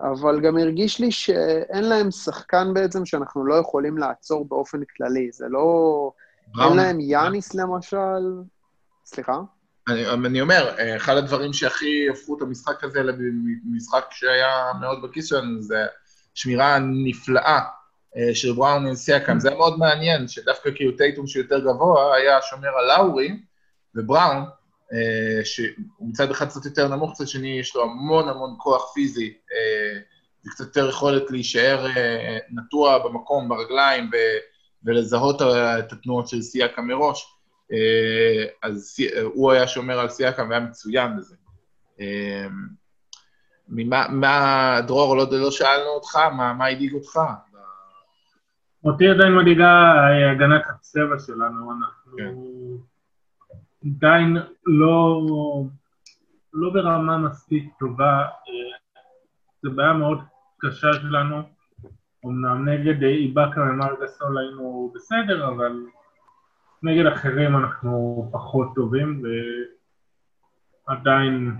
אבל 0.00 0.40
גם 0.40 0.58
הרגיש 0.58 1.00
לי 1.00 1.12
שאין 1.12 1.84
להם 1.84 2.10
שחקן 2.10 2.74
בעצם 2.74 3.06
שאנחנו 3.06 3.46
לא 3.46 3.54
יכולים 3.54 3.98
לעצור 3.98 4.48
באופן 4.48 4.80
כללי. 4.96 5.32
זה 5.32 5.46
לא... 5.48 6.12
אין 6.60 6.76
להם 6.76 7.00
יאניס 7.00 7.54
למשל, 7.54 8.42
סליחה? 9.04 9.40
אני, 9.88 10.08
אני 10.08 10.40
אומר, 10.40 10.74
אחד 10.96 11.16
הדברים 11.16 11.52
שהכי 11.52 12.08
הפכו 12.10 12.36
את 12.36 12.42
המשחק 12.42 12.84
הזה 12.84 13.02
למשחק 13.02 14.04
שהיה 14.10 14.72
מאוד 14.80 15.02
בכיס 15.02 15.26
שלנו, 15.26 15.62
זה 15.62 15.86
שמירה 16.34 16.78
נפלאה 16.78 17.60
אה, 18.16 18.34
של 18.34 18.52
בראון 18.52 18.86
עם 18.86 18.94
סייקם. 18.94 19.40
זה 19.40 19.48
היה 19.48 19.58
מאוד 19.58 19.78
מעניין, 19.78 20.28
שדווקא 20.28 20.70
כאילו 20.74 20.92
טייטום 20.92 21.26
שהוא 21.26 21.42
יותר 21.42 21.58
גבוה, 21.58 22.14
היה 22.14 22.42
שומר 22.42 22.68
על 22.68 22.86
לאורי, 22.86 23.40
ובראון, 23.94 24.44
שהוא 25.44 26.08
מצד 26.08 26.30
אחד 26.30 26.48
קצת 26.48 26.64
יותר 26.64 26.88
נמוך, 26.88 27.10
מצד 27.10 27.28
שני 27.28 27.58
יש 27.60 27.76
לו 27.76 27.82
המון 27.82 28.28
המון 28.28 28.54
כוח 28.58 28.92
פיזי, 28.94 29.34
אה, 29.52 30.00
וקצת 30.46 30.64
יותר 30.64 30.88
יכולת 30.88 31.30
להישאר 31.30 31.86
נטוע 32.50 33.08
במקום, 33.08 33.48
ברגליים, 33.48 34.10
ולזהות 34.84 35.42
את 35.78 35.92
התנועות 35.92 36.28
של 36.28 36.42
סייקה 36.42 36.82
מראש. 36.82 37.34
אה, 37.72 38.44
אז 38.62 38.96
הוא 39.34 39.52
היה 39.52 39.66
שומר 39.66 40.00
על 40.00 40.08
סייקם 40.08 40.48
והיה 40.48 40.60
מצוין 40.60 41.16
בזה. 41.16 41.36
אה, 42.00 42.46
ממה, 43.68 44.06
מה, 44.08 44.80
דרור, 44.86 45.16
לא, 45.16 45.26
לא 45.30 45.50
שאלנו 45.50 45.88
אותך, 45.88 46.16
מה, 46.16 46.52
מה 46.52 46.66
הדאיג 46.66 46.94
אותך? 46.94 47.18
אותי 48.84 49.08
עדיין 49.08 49.34
מדאיגה 49.34 49.92
הגנת 50.32 50.62
הצבע 50.68 51.18
שלנו, 51.26 51.72
אנחנו 51.72 52.16
כן. 52.16 52.34
עדיין 53.96 54.36
לא, 54.66 55.22
לא 56.52 56.70
ברמה 56.72 57.18
מספיק 57.18 57.72
טובה, 57.78 58.26
זו 59.62 59.70
בעיה 59.70 59.92
מאוד 59.92 60.18
קשה 60.58 60.92
שלנו. 60.92 61.42
אמנם 62.26 62.68
נגד 62.68 63.02
איבאקה 63.02 63.60
ומרגסול 63.60 64.38
היינו 64.38 64.92
בסדר, 64.94 65.48
אבל 65.48 65.72
נגד 66.82 67.06
אחרים 67.06 67.56
אנחנו 67.56 68.28
פחות 68.32 68.68
טובים, 68.74 69.22
ועדיין 70.88 71.58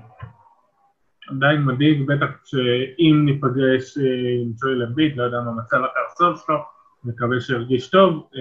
עדיין 1.31 1.65
מדאיג, 1.65 2.07
בטח 2.07 2.31
שאם 2.45 3.23
ניפגש 3.25 3.99
אה, 3.99 4.43
עם 4.43 4.53
צ'ואל 4.55 4.83
אמביט, 4.83 5.17
לא 5.17 5.23
יודע 5.23 5.41
מה 5.41 5.53
מצב 5.53 5.81
הקרסול 5.85 6.37
שלו, 6.37 6.57
מקווה 7.05 7.41
שירגיש 7.41 7.91
טוב, 7.91 8.13
אה, 8.13 8.41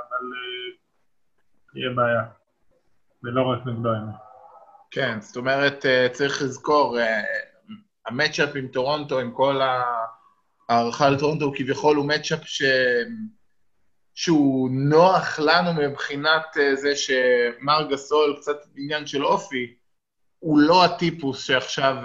אבל 0.00 0.26
אה, 0.32 0.74
יהיה 1.74 1.90
בעיה. 1.94 2.24
ולא 3.24 3.42
רק 3.42 3.66
נגדו 3.66 3.88
האמת. 3.88 4.14
כן, 4.90 5.20
זאת 5.20 5.36
אומרת, 5.36 5.86
אה, 5.86 6.08
צריך 6.12 6.42
לזכור, 6.42 6.98
אה, 6.98 7.22
המצ'אפ 8.06 8.56
עם 8.56 8.68
טורונטו, 8.68 9.18
עם 9.18 9.32
כל 9.32 9.60
הערכה 10.68 11.10
לטורונטו, 11.10 11.44
הוא 11.44 11.54
כביכול 11.56 11.96
הוא 11.96 12.06
מצ'אפ 12.08 12.40
ש... 12.44 12.62
שהוא 14.14 14.70
נוח 14.70 15.38
לנו 15.38 15.74
מבחינת 15.74 16.56
אה, 16.60 16.76
זה 16.76 16.96
שמר 16.96 17.88
גסול, 17.90 18.36
קצת 18.40 18.56
עניין 18.76 19.06
של 19.06 19.24
אופי, 19.24 19.74
הוא 20.38 20.58
לא 20.58 20.84
הטיפוס 20.84 21.44
שעכשיו 21.44 21.96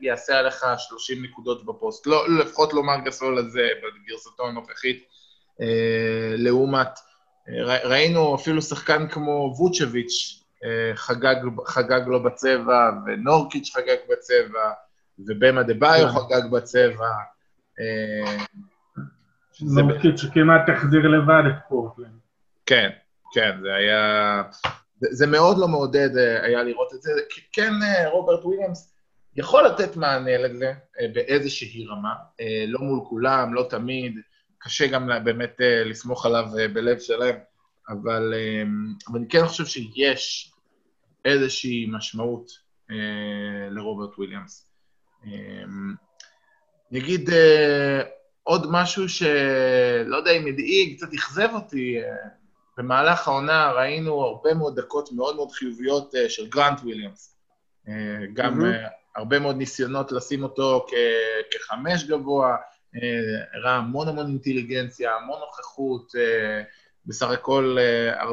יעשה 0.00 0.38
עליך 0.38 0.64
30 0.78 1.24
נקודות 1.24 1.66
בפוסט. 1.66 2.06
לא, 2.06 2.38
לפחות 2.38 2.72
לא 2.72 2.82
מר 2.82 3.00
גסול 3.04 3.38
הזה 3.38 3.68
בגרסתו 3.82 4.46
הנוכחית, 4.46 5.04
לעומת... 6.36 6.88
ראינו 7.84 8.34
אפילו 8.34 8.62
שחקן 8.62 9.08
כמו 9.08 9.54
ווצ'ביץ', 9.56 10.40
אה, 10.64 10.96
חגג, 10.96 11.36
חגג 11.66 12.00
לו 12.06 12.22
בצבע, 12.22 12.90
ונורקיץ' 13.06 13.70
חגג 13.74 13.96
בצבע, 14.10 14.70
ובמה 15.18 15.62
דה 15.62 15.74
ביו 15.74 16.08
כן. 16.08 16.18
חגג 16.18 16.50
בצבע. 16.50 17.10
אה, 17.80 18.36
נורקיץ' 19.60 20.20
כמעט 20.34 20.68
החזיר 20.68 21.08
לבד 21.08 21.42
את 21.48 21.68
פורטלנד. 21.68 22.18
כן, 22.66 22.90
כן, 23.34 23.50
זה 23.62 23.74
היה... 23.74 24.42
זה 25.10 25.26
מאוד 25.26 25.58
לא 25.58 25.68
מעודד 25.68 26.16
אה, 26.16 26.44
היה 26.44 26.62
לראות 26.62 26.94
את 26.94 27.02
זה. 27.02 27.10
כן, 27.52 27.72
רוברט 28.12 28.44
וויליאמס 28.44 28.94
יכול 29.36 29.66
לתת 29.66 29.96
מענה 29.96 30.38
לזה 30.38 30.72
באיזושהי 31.14 31.86
רמה, 31.86 32.14
לא 32.66 32.80
מול 32.80 33.00
כולם, 33.08 33.54
לא 33.54 33.66
תמיד, 33.70 34.20
קשה 34.60 34.86
גם 34.86 35.10
באמת 35.24 35.56
לסמוך 35.84 36.26
עליו 36.26 36.44
בלב 36.72 36.98
שלם. 36.98 37.34
אבל, 37.90 38.34
אמ, 38.36 38.94
אבל 39.08 39.18
אני 39.18 39.28
כן 39.28 39.46
חושב 39.46 39.66
שיש 39.66 40.52
איזושהי 41.24 41.86
משמעות 41.92 42.50
אה, 42.90 43.70
לרוברט 43.70 44.18
וויליאמס. 44.18 44.70
אה, 45.26 45.30
אני 46.90 46.98
אגיד 46.98 47.30
אה, 47.30 48.02
עוד 48.42 48.66
משהו 48.70 49.08
שלא 49.08 50.16
יודע 50.16 50.30
אם 50.30 50.46
הדאיג, 50.46 50.96
קצת 50.96 51.14
אכזב 51.14 51.48
אותי. 51.54 51.98
אה, 52.02 52.16
במהלך 52.78 53.28
העונה 53.28 53.72
ראינו 53.72 54.22
הרבה 54.22 54.54
מאוד 54.54 54.80
דקות 54.80 55.12
מאוד 55.12 55.36
מאוד 55.36 55.50
חיוביות 55.50 56.14
אה, 56.14 56.28
של 56.28 56.48
גרנט 56.48 56.80
וויליאמס. 56.80 57.36
אה, 57.88 57.94
גם 58.32 58.60
mm-hmm. 58.60 58.88
הרבה 59.16 59.38
מאוד 59.38 59.56
ניסיונות 59.56 60.12
לשים 60.12 60.42
אותו 60.42 60.86
כ- 60.88 61.54
כחמש 61.54 62.04
גבוה, 62.04 62.56
הראה 63.54 63.76
המון 63.76 64.08
המון 64.08 64.26
אינטליגנציה, 64.26 65.16
המון 65.16 65.40
נוכחות, 65.40 66.12
בסך 67.06 67.30
הכל 67.30 67.76
אה, 67.78 68.28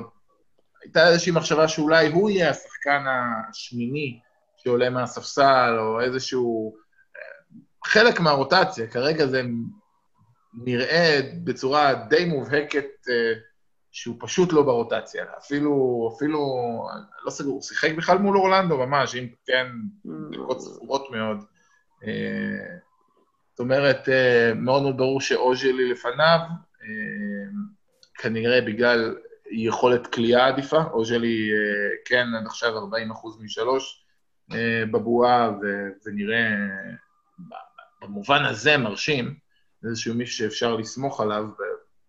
הייתה 0.84 1.08
איזושהי 1.08 1.32
מחשבה 1.32 1.68
שאולי 1.68 2.08
הוא 2.08 2.30
יהיה 2.30 2.50
השחקן 2.50 3.04
השמיני 3.50 4.20
שעולה 4.58 4.90
מהספסל, 4.90 5.76
או 5.80 6.02
איזשהו... 6.02 6.76
אה, 7.16 7.58
חלק 7.86 8.20
מהרוטציה, 8.20 8.88
כרגע 8.88 9.28
זה 9.28 9.42
נראה 10.54 11.20
בצורה 11.44 11.94
די 11.94 12.26
מובהקת 12.26 12.86
אה, 13.10 13.34
שהוא 13.92 14.16
פשוט 14.20 14.54
לא 14.54 14.62
ברוטציה. 14.62 15.26
אפילו, 15.38 16.10
אפילו, 16.16 16.40
לא 17.26 17.32
סגור, 17.32 17.54
הוא 17.54 17.62
שיחק 17.62 17.92
בכלל 17.98 18.18
מול 18.18 18.38
אורלנדו 18.38 18.78
ממש, 18.78 19.16
אם 19.16 19.28
כן, 19.46 19.68
דקות 20.32 20.62
ספורות 20.62 21.12
מאוד. 21.12 21.38
זאת 23.58 23.60
אומרת, 23.60 24.10
מאוד 24.56 24.84
מאוד 24.84 24.98
ברור 24.98 25.22
שאוז'לי 25.22 25.90
לפניו, 25.92 26.40
כנראה 28.18 28.62
בגלל 28.62 29.16
יכולת 29.52 30.08
כליאה 30.08 30.48
עדיפה, 30.48 30.84
או 30.94 31.06
שלי 31.06 31.52
אה, 31.52 31.96
כן 32.06 32.28
עד 32.40 32.46
עכשיו 32.46 32.78
40 32.78 33.12
אחוז 33.12 33.42
משלוש 33.42 34.06
אה, 34.54 34.84
בבועה, 34.92 35.52
וזה 35.62 36.12
נראה 36.14 36.50
במובן 38.02 38.46
הזה 38.46 38.78
מרשים, 38.78 39.36
איזשהו 39.84 40.16
מישהו 40.16 40.38
שאפשר 40.38 40.76
לסמוך 40.76 41.22
עליו, 41.22 41.46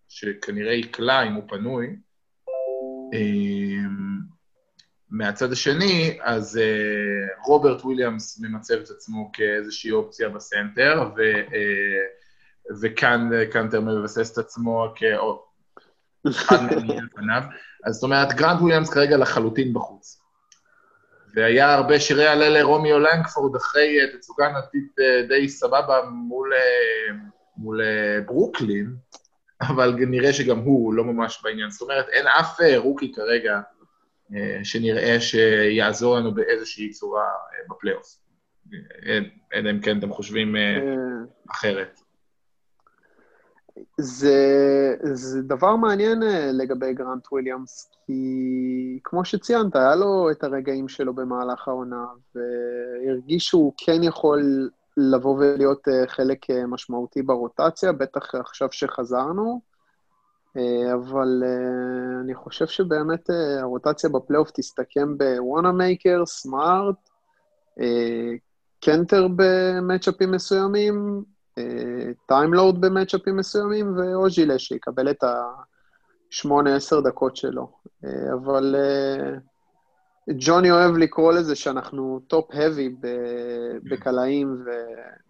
שכנראה 0.09 0.73
יקלע 0.73 1.23
אם 1.27 1.33
הוא 1.33 1.43
פנוי. 1.47 1.95
מהצד 5.11 5.51
השני, 5.51 6.17
אז 6.21 6.59
רוברט 7.45 7.81
וויליאמס 7.81 8.39
ממצב 8.41 8.73
את 8.73 8.89
עצמו 8.89 9.31
כאיזושהי 9.33 9.91
אופציה 9.91 10.29
בסנטר, 10.29 11.09
ו, 11.17 11.21
וקאנטר 12.81 13.81
מבסס 13.81 14.33
את 14.33 14.37
עצמו 14.37 14.93
כ... 14.95 15.03
אחד 16.27 16.57
לפניו. 16.87 17.43
אז 17.85 17.93
זאת 17.93 18.03
אומרת, 18.03 18.33
גרנט 18.33 18.61
וויליאמס 18.61 18.89
כרגע 18.89 19.17
לחלוטין 19.17 19.73
בחוץ. 19.73 20.21
והיה 21.35 21.73
הרבה 21.73 21.99
שירי 21.99 22.27
הלל 22.27 22.59
לרומיו 22.59 22.99
לנגפורד 22.99 23.55
אחרי 23.55 23.99
אה, 23.99 24.17
תצוגה 24.17 24.49
נתית 24.57 24.95
די 25.27 25.49
סבבה 25.49 26.01
מול, 26.11 26.51
מול 27.57 27.81
ברוקלין, 28.25 28.95
אבל 29.61 29.95
נראה 29.97 30.33
שגם 30.33 30.59
הוא 30.59 30.93
לא 30.93 31.03
ממש 31.03 31.41
בעניין. 31.43 31.71
זאת 31.71 31.81
אומרת, 31.81 32.09
אין 32.09 32.27
אף 32.27 32.59
rookie 32.77 33.13
כרגע 33.13 33.59
שנראה 34.63 35.21
שיעזור 35.21 36.15
לנו 36.17 36.33
באיזושהי 36.33 36.89
צורה 36.89 37.25
בפלייאוף. 37.69 38.15
אלא 39.53 39.71
אם 39.71 39.79
כן 39.79 39.99
אתם 39.99 40.13
חושבים 40.13 40.55
אחרת. 41.51 41.99
זה, 43.97 44.95
זה 45.13 45.41
דבר 45.41 45.75
מעניין 45.75 46.23
אה, 46.23 46.51
לגבי 46.51 46.93
גרנט 46.93 47.27
וויליאמס, 47.31 47.91
כי 48.05 48.99
כמו 49.03 49.25
שציינת, 49.25 49.75
היה 49.75 49.95
לו 49.95 50.31
את 50.31 50.43
הרגעים 50.43 50.87
שלו 50.87 51.13
במהלך 51.13 51.67
העונה, 51.67 52.05
והרגיש 52.35 53.45
שהוא 53.45 53.73
כן 53.77 54.03
יכול 54.03 54.69
לבוא 54.97 55.35
ולהיות 55.37 55.87
אה, 55.87 56.07
חלק 56.07 56.49
אה, 56.49 56.67
משמעותי 56.67 57.21
ברוטציה, 57.21 57.91
בטח 57.91 58.35
עכשיו 58.35 58.67
שחזרנו, 58.71 59.61
אבל 60.93 61.43
אני 62.21 62.35
חושב 62.35 62.67
שבאמת 62.67 63.29
הרוטציה 63.59 64.09
בפלייאוף 64.09 64.51
תסתכם 64.51 65.17
בוואנאמייקר, 65.17 66.25
סמארט, 66.25 67.09
קנטר 68.81 69.27
במצ'אפים 69.35 70.31
מסוימים, 70.31 71.23
טיימלורד 72.27 72.81
במצ'אפים 72.81 73.37
מסוימים, 73.37 73.97
ואוג'לה 73.97 74.59
שיקבל 74.59 75.09
את 75.11 75.23
ה-8-10 75.23 77.01
דקות 77.03 77.35
שלו. 77.35 77.71
אה, 78.05 78.33
אבל 78.33 78.75
אה, 78.77 79.31
ג'וני 80.39 80.71
אוהב 80.71 80.97
לקרוא 80.97 81.33
לזה 81.33 81.55
שאנחנו 81.55 82.19
top-heavy 82.27 82.95
בקלעים 83.83 84.63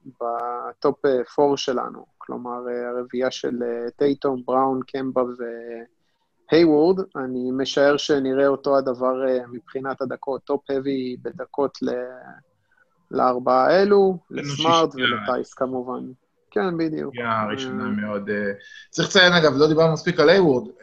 וב 0.05 0.45
top 0.45 1.05
4 1.39 1.57
שלנו. 1.57 2.18
כלומר, 2.29 2.59
הרביעייה 2.95 3.31
של 3.31 3.63
אה, 3.63 3.91
טייטום, 3.97 4.41
בראון, 4.45 4.79
קמבה 4.87 5.21
והיוורד. 6.51 6.99
אני 7.15 7.51
משער 7.51 7.97
שנראה 7.97 8.47
אותו 8.47 8.77
הדבר 8.77 9.13
מבחינת 9.51 10.01
הדקות, 10.01 10.43
top-heavy 10.43 11.15
בדקות 11.21 11.77
ל... 11.81 11.89
לארבעה 13.11 13.67
האלו, 13.67 14.17
לסמארט 14.31 14.89
ולטייס 14.95 15.53
כמובן. 15.53 16.03
כן, 16.51 16.77
בדיוק. 16.77 17.13
פגיעה 17.13 17.47
ראשונה 17.51 17.83
אה. 17.83 17.89
מאוד... 17.89 18.29
אה, 18.29 18.51
צריך 18.89 19.09
לציין, 19.09 19.33
אגב, 19.33 19.53
לא 19.57 19.67
דיברנו 19.67 19.93
מספיק 19.93 20.19
על 20.19 20.29
היוורד, 20.29 20.67
אה, 20.67 20.73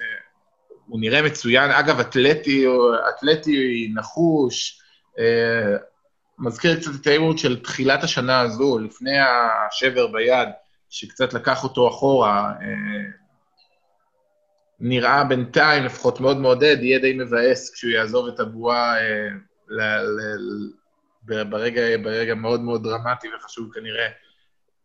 הוא 0.86 1.00
נראה 1.00 1.22
מצוין, 1.22 1.70
אגב, 1.70 2.00
אתלטי, 2.00 2.66
אתלטי 3.08 3.92
נחוש, 3.94 4.82
מזכיר 6.38 6.80
קצת 6.80 6.90
את 7.00 7.06
היוורד 7.06 7.38
של 7.38 7.62
תחילת 7.62 8.04
השנה 8.04 8.40
הזו, 8.40 8.78
לפני 8.78 9.18
השבר 9.18 10.06
ביד, 10.06 10.48
שקצת 10.90 11.32
לקח 11.32 11.64
אותו 11.64 11.88
אחורה. 11.88 12.54
נראה 14.80 15.24
בינתיים, 15.24 15.84
לפחות 15.84 16.20
מאוד 16.20 16.36
מעודד, 16.36 16.76
יהיה 16.80 16.98
די 16.98 17.18
מבאס 17.18 17.74
כשהוא 17.74 17.90
יעזוב 17.90 18.28
את 18.28 18.40
הבועה 18.40 18.96
ברגע, 21.26 21.82
ברגע 22.02 22.34
מאוד 22.34 22.60
מאוד 22.60 22.82
דרמטי 22.82 23.28
וחשוב 23.34 23.72
כנראה, 23.72 24.08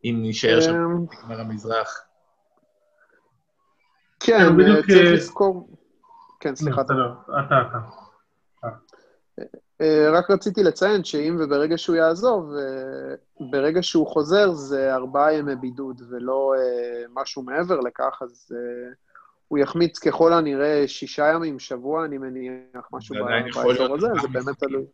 אם 0.04 0.20
נשאר 0.22 0.62
שם 0.62 0.76
אמ, 0.76 1.06
בגמר 1.06 1.40
המזרח. 1.40 2.02
כן, 4.20 4.42
אה, 4.42 4.82
צריך 4.88 5.08
אה, 5.08 5.14
לזכור... 5.14 5.78
כן, 6.40 6.56
סליחה. 6.56 6.82
אתה, 6.82 6.94
אתה. 7.40 7.78
אה, 9.82 10.10
רק 10.12 10.32
רציתי 10.32 10.64
לציין 10.64 11.04
שאם 11.04 11.38
וברגע 11.40 11.78
שהוא 11.78 11.96
יעזוב, 11.96 12.54
ברגע 13.40 13.84
שהוא 13.84 14.08
חוזר 14.08 14.52
זה 14.52 14.96
ארבעה 14.96 15.34
ימי 15.34 15.56
בידוד 15.56 16.02
ולא 16.10 16.54
משהו 17.14 17.44
מעבר 17.44 17.80
לכך, 17.80 18.22
אז 18.22 18.52
הוא 19.48 19.60
יחמיץ 19.60 20.00
ככל 20.00 20.34
הנראה 20.34 20.84
שישה 20.88 21.28
ימים, 21.28 21.60
שבוע, 21.60 22.06
אני 22.06 22.18
מניח, 22.18 22.90
משהו 22.94 23.16
באזור 23.16 23.96
הזה, 23.96 24.08
זה 24.22 24.28
באמת 24.28 24.60
תלוי. 24.60 24.86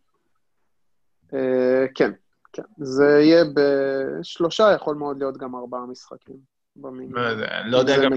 כן, 1.94 2.12
כן. 2.52 2.62
זה 2.78 3.20
יהיה 3.20 3.44
בשלושה, 3.54 4.72
יכול 4.74 4.96
מאוד 4.96 5.18
להיות 5.18 5.36
גם 5.36 5.56
ארבעה 5.56 5.86
משחקים. 5.86 6.58
במינימום. 6.76 7.22
לא 7.64 7.78
יודע 7.78 8.04
גם 8.04 8.12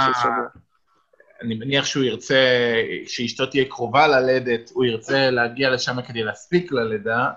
של 0.00 0.12
שבוע. 0.22 0.63
אני 1.44 1.54
מניח 1.54 1.84
שהוא 1.84 2.04
ירצה, 2.04 2.44
שאשתו 3.06 3.46
תהיה 3.46 3.64
קרובה 3.64 4.06
ללדת, 4.06 4.70
הוא 4.74 4.84
ירצה 4.84 5.30
להגיע 5.30 5.70
לשם 5.70 6.02
כדי 6.02 6.22
להספיק 6.22 6.72
ללידה, 6.72 7.30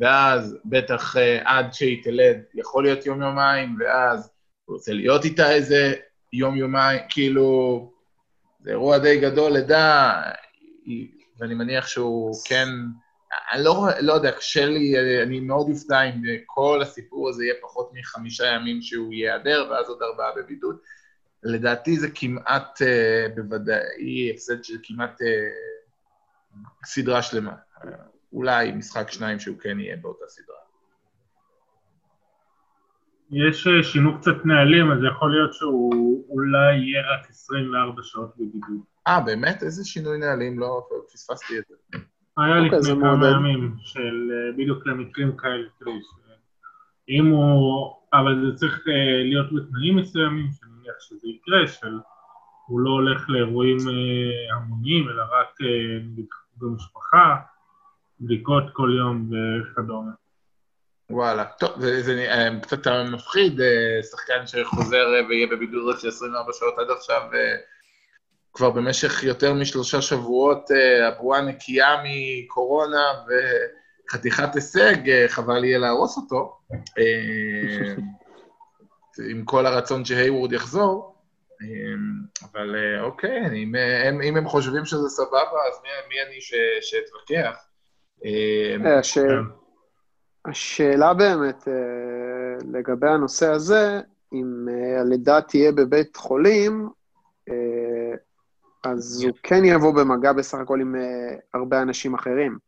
ואז 0.00 0.58
בטח 0.64 1.16
אה, 1.16 1.42
עד 1.44 1.72
שהיא 1.72 2.04
תלד 2.04 2.36
יכול 2.54 2.84
להיות 2.84 3.06
יום-יומיים, 3.06 3.76
ואז 3.80 4.30
הוא 4.64 4.76
רוצה 4.76 4.92
להיות 4.92 5.24
איתה 5.24 5.50
איזה 5.50 5.94
יום-יומיים, 6.32 7.00
כאילו, 7.08 7.90
זה 8.60 8.70
אירוע 8.70 8.98
די 8.98 9.20
גדול, 9.20 9.52
לידה, 9.52 10.22
ואני 11.38 11.54
מניח 11.54 11.86
שהוא 11.86 12.34
כן... 12.48 12.68
אני 13.52 13.64
לא, 13.64 13.86
לא 14.00 14.12
יודע, 14.12 14.32
קשה 14.32 14.66
לי, 14.66 14.94
אני 15.22 15.40
מאוד 15.40 15.66
אופתע 15.70 16.02
אם 16.02 16.22
כל 16.46 16.82
הסיפור 16.82 17.28
הזה 17.28 17.44
יהיה 17.44 17.54
פחות 17.62 17.90
מחמישה 17.94 18.44
ימים 18.46 18.82
שהוא 18.82 19.12
ייעדר, 19.12 19.66
ואז 19.70 19.88
עוד 19.88 19.98
ארבעה 20.02 20.30
בבידוד. 20.36 20.76
לדעתי 21.44 21.98
זה 21.98 22.08
כמעט, 22.14 22.82
אה, 22.82 23.26
בוודאי, 23.34 24.30
הפסד 24.30 24.64
של 24.64 24.74
כמעט 24.82 25.22
אה, 25.22 25.26
סדרה 26.84 27.22
שלמה. 27.22 27.54
אולי 28.32 28.72
משחק 28.72 29.10
שניים 29.10 29.38
שהוא 29.38 29.58
כן 29.60 29.80
יהיה 29.80 29.96
באותה 29.96 30.24
סדרה. 30.28 30.56
יש 33.30 33.66
אה, 33.66 33.82
שינו 33.82 34.18
קצת 34.18 34.44
נהלים, 34.44 34.92
אז 34.92 34.98
יכול 35.10 35.30
להיות 35.30 35.54
שהוא 35.54 36.24
אולי 36.28 36.76
יהיה 36.76 37.02
רק 37.12 37.30
24 37.30 38.02
שעות 38.02 38.34
בבידוד. 38.36 38.80
אה, 39.06 39.20
באמת? 39.20 39.62
איזה 39.62 39.84
שינוי 39.84 40.18
נהלים? 40.18 40.58
לא, 40.58 40.86
פספסתי 41.12 41.58
את 41.58 41.64
זה. 41.68 41.98
היה 42.38 42.58
אוקיי, 42.58 42.78
לפני 42.78 42.94
כמה 43.00 43.28
ימים 43.28 43.74
של 43.78 44.30
בדיוק 44.56 44.86
למקרים 44.86 45.36
כאלה, 45.36 45.68
תראי, 45.78 46.00
אם 47.08 47.26
הוא... 47.26 47.94
אבל 48.12 48.46
זה 48.46 48.56
צריך 48.56 48.82
להיות 49.24 49.46
בתנאים 49.52 49.96
מסוימים, 49.96 50.48
שאני 50.52 50.73
מניח 50.84 51.00
שזה 51.00 51.28
יקרה, 51.28 51.68
של 51.68 51.98
הוא 52.66 52.80
לא 52.80 52.90
הולך 52.90 53.24
לאירועים 53.28 53.76
המוניים, 54.56 55.08
אלא 55.08 55.22
רק 55.22 55.58
במשפחה, 56.56 57.36
בדיקות 58.20 58.64
כל 58.72 58.90
יום 58.98 59.30
וכדומה. 59.62 60.10
וואלה, 61.10 61.44
טוב, 61.44 61.80
זה, 61.80 62.02
זה 62.02 62.26
אה, 62.28 62.60
קצת 62.62 62.86
מפחיד, 63.12 63.60
אה, 63.60 64.02
שחקן 64.10 64.46
שחוזר 64.46 65.14
אה, 65.14 65.26
ויהיה 65.28 65.46
בבידוד 65.46 65.98
של 65.98 66.08
24 66.08 66.52
שעות 66.52 66.78
עד 66.78 66.90
עכשיו, 66.90 67.22
כבר 68.52 68.70
במשך 68.70 69.22
יותר 69.22 69.54
משלושה 69.54 70.02
שבועות 70.02 70.70
הבועה 71.08 71.40
נקייה 71.40 71.96
מקורונה 72.04 73.04
וחתיכת 73.26 74.54
הישג, 74.54 75.26
חבל 75.28 75.64
יהיה 75.64 75.78
להרוס 75.78 76.16
אותו, 76.16 76.58
עם 79.30 79.44
כל 79.44 79.66
הרצון 79.66 80.04
שהייוורד 80.04 80.52
יחזור, 80.52 81.14
אבל 82.42 82.76
אוקיי, 83.00 83.62
אם 83.62 83.74
הם, 84.04 84.22
אם 84.22 84.36
הם 84.36 84.48
חושבים 84.48 84.84
שזה 84.84 85.08
סבבה, 85.08 85.38
אז 85.68 85.80
מי, 85.82 85.88
מי 86.08 86.14
אני 86.22 86.40
שאתווכח? 86.80 87.56
השאלה 90.44 91.14
באמת 91.14 91.68
אה, 91.68 91.74
לגבי 92.72 93.08
הנושא 93.08 93.48
הזה, 93.48 94.00
אם 94.32 94.66
אה, 94.70 95.00
הלידה 95.00 95.40
תהיה 95.40 95.72
בבית 95.72 96.16
חולים, 96.16 96.88
אה, 97.48 98.14
אז 98.84 99.24
הוא 99.24 99.32
כן 99.42 99.64
יבוא 99.64 99.94
במגע 99.94 100.32
בסך 100.32 100.58
הכל 100.58 100.80
עם 100.80 100.94
הרבה 101.54 101.82
אנשים 101.82 102.14
אחרים. 102.14 102.58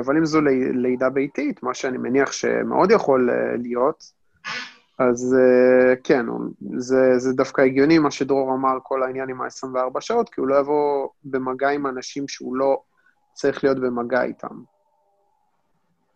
אבל 0.00 0.16
אם 0.16 0.24
זו 0.24 0.40
לידה 0.74 1.10
ביתית, 1.10 1.62
מה 1.62 1.74
שאני 1.74 1.98
מניח 1.98 2.32
שמאוד 2.32 2.90
יכול 2.90 3.30
להיות, 3.58 4.12
אז 5.08 5.36
כן, 6.04 6.26
זה, 6.76 7.18
זה 7.18 7.32
דווקא 7.32 7.60
הגיוני 7.60 7.98
מה 7.98 8.10
שדרור 8.10 8.54
אמר, 8.54 8.78
כל 8.82 9.02
העניין 9.02 9.28
עם 9.28 9.42
ה-24 9.42 10.00
שעות, 10.00 10.28
כי 10.28 10.40
הוא 10.40 10.48
לא 10.48 10.60
יבוא 10.60 11.08
במגע 11.24 11.68
עם 11.68 11.86
אנשים 11.86 12.28
שהוא 12.28 12.56
לא 12.56 12.82
צריך 13.32 13.64
להיות 13.64 13.78
במגע 13.80 14.22
איתם. 14.22 14.62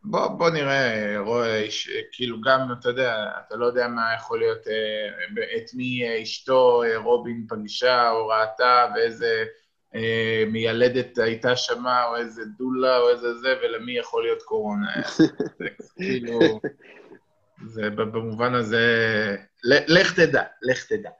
בוא, 0.04 0.26
בוא 0.26 0.50
נראה, 0.50 1.14
רואה, 1.18 1.66
כאילו 2.12 2.40
גם, 2.40 2.68
אתה 2.80 2.88
יודע, 2.88 3.30
אתה 3.46 3.56
לא 3.56 3.66
יודע 3.66 3.88
מה 3.88 4.14
יכול 4.16 4.38
להיות, 4.38 4.68
אה, 4.68 5.56
את 5.56 5.74
מי 5.74 6.04
אה, 6.04 6.22
אשתו 6.22 6.82
אה, 6.82 6.96
רובין 6.96 7.46
פגישה 7.48 8.10
או 8.10 8.26
ראתה, 8.26 8.86
ואיזה 8.94 9.44
מיילדת 10.46 11.18
הייתה 11.18 11.56
שמה, 11.56 12.04
או 12.04 12.16
איזה 12.16 12.42
דולה, 12.58 12.98
או 12.98 13.10
איזה 13.10 13.34
זה, 13.34 13.54
ולמי 13.62 13.98
יכול 13.98 14.22
להיות 14.22 14.42
קורונה. 14.42 14.92
זה 15.58 15.68
כאילו, 15.96 16.38
זה 17.66 17.90
במובן 17.90 18.54
הזה, 18.54 18.86
לך 19.64 20.20
תדע, 20.20 20.42
לך 20.62 20.84
תדע. 20.84 21.10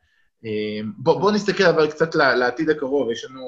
בוא, 0.96 1.20
בוא 1.20 1.32
נסתכל 1.32 1.64
אבל 1.64 1.90
קצת 1.90 2.14
לעתיד 2.14 2.70
הקרוב, 2.70 3.10
יש 3.10 3.24
לנו 3.24 3.40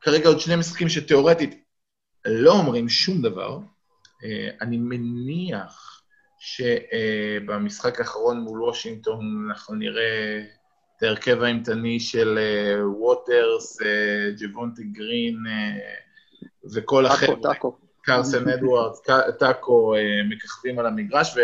כרגע 0.00 0.28
עוד 0.28 0.40
שני 0.40 0.56
משחקים 0.56 0.88
שתיאורטית 0.88 1.64
לא 2.24 2.52
אומרים 2.52 2.88
שום 2.88 3.22
דבר, 3.22 3.58
אה, 4.24 4.48
אני 4.60 4.76
מניח 4.76 6.02
שבמשחק 6.38 8.00
האחרון 8.00 8.40
מול 8.40 8.62
וושינגטון 8.62 9.48
אנחנו 9.48 9.74
נראה 9.74 10.42
את 10.96 11.02
ההרכב 11.02 11.42
האימתני 11.42 12.00
של 12.00 12.38
אה, 12.38 12.88
ווטרס, 12.88 13.82
אה, 13.82 14.30
ג'וונטי 14.38 14.84
גרין 14.84 15.36
וכל 16.74 17.06
החבר'ה, 17.06 17.54
קרסן 18.02 18.48
אדוארדס, 18.48 19.02
טאקו, 19.38 19.94
מככבים 20.28 20.78
על 20.78 20.86
המגרש, 20.86 21.36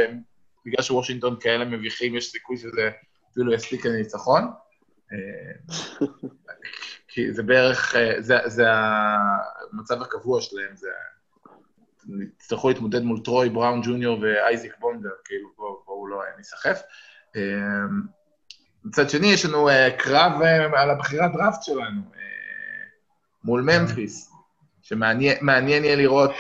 ובגלל 0.67 0.83
שוושינגטון 0.83 1.37
כאלה 1.41 1.65
מביכים, 1.65 2.15
יש 2.15 2.31
סיכוי 2.31 2.57
שזה 2.57 2.91
אפילו 3.33 3.53
יספיק 3.53 3.87
לניצחון. 3.87 4.43
כי 7.09 7.33
זה 7.33 7.43
בערך, 7.43 7.95
זה, 8.19 8.37
זה 8.47 8.65
המצב 9.73 10.03
הקבוע 10.03 10.41
שלהם, 10.41 10.77
זה 10.77 10.89
יצטרכו 12.37 12.69
להתמודד 12.69 13.03
מול 13.03 13.21
טרוי 13.25 13.49
בראון 13.49 13.81
ג'וניור 13.85 14.21
ואייזיק 14.21 14.79
בונדר, 14.79 15.11
כאילו, 15.25 15.49
בואו 15.57 15.83
בוא 15.87 16.09
לא 16.09 16.23
נסחף. 16.39 16.81
אמ, 17.37 17.41
מצד 18.85 19.11
שני, 19.11 19.27
יש 19.27 19.45
לנו 19.45 19.69
אה, 19.69 19.91
קרב 19.99 20.43
אה, 20.43 20.83
על 20.83 20.91
הבחירת 20.91 21.33
דראפט 21.33 21.63
שלנו, 21.63 22.01
אה, 22.17 22.21
מול 23.45 23.63
ממפיס, 23.63 24.33
שמעניין 24.83 25.85
יהיה 25.85 25.97
לראות 25.97 26.35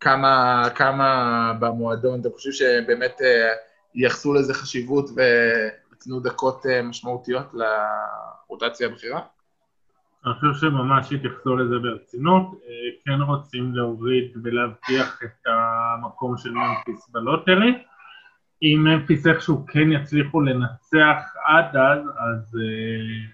כמה, 0.00 0.62
כמה 0.74 1.52
במועדון, 1.60 2.20
אתה 2.20 2.28
חושב 2.34 2.52
שבאמת 2.52 3.20
ייחסו 3.94 4.34
לזה 4.34 4.54
חשיבות 4.54 5.10
ויתנו 5.16 6.20
דקות 6.20 6.62
משמעותיות 6.82 7.46
לרוטציה 7.54 8.86
הבכירה? 8.86 9.20
אני 10.26 10.34
חושב 10.34 10.60
שממש 10.60 11.12
התייחסו 11.12 11.56
לזה 11.56 11.74
ברצינות, 11.78 12.42
אה, 12.42 12.90
כן 13.04 13.22
רוצים 13.22 13.74
להוריד 13.74 14.32
ולהבטיח 14.42 15.22
את 15.24 15.46
המקום 15.46 16.36
של 16.36 16.50
ממפיס 16.50 17.08
ב 17.10 17.18
lottery. 17.18 17.82
אם 18.62 18.84
ממפיס 18.84 19.26
איכשהו 19.26 19.66
כן 19.66 19.92
יצליחו 19.92 20.40
לנצח 20.40 21.22
עד 21.46 21.76
אז, 21.76 21.98
אז 22.08 22.56
אה, 22.60 23.28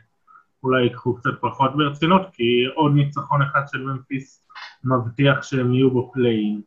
אולי 0.62 0.82
ייקחו 0.82 1.14
קצת 1.14 1.30
פחות 1.40 1.76
ברצינות, 1.76 2.22
כי 2.32 2.64
עוד 2.74 2.92
ניצחון 2.94 3.42
אחד 3.42 3.62
של 3.72 3.82
ממפיס 3.82 4.46
מבטיח 4.84 5.42
שהם 5.42 5.74
יהיו 5.74 5.90
ב 5.90 6.10
play-in. 6.12 6.60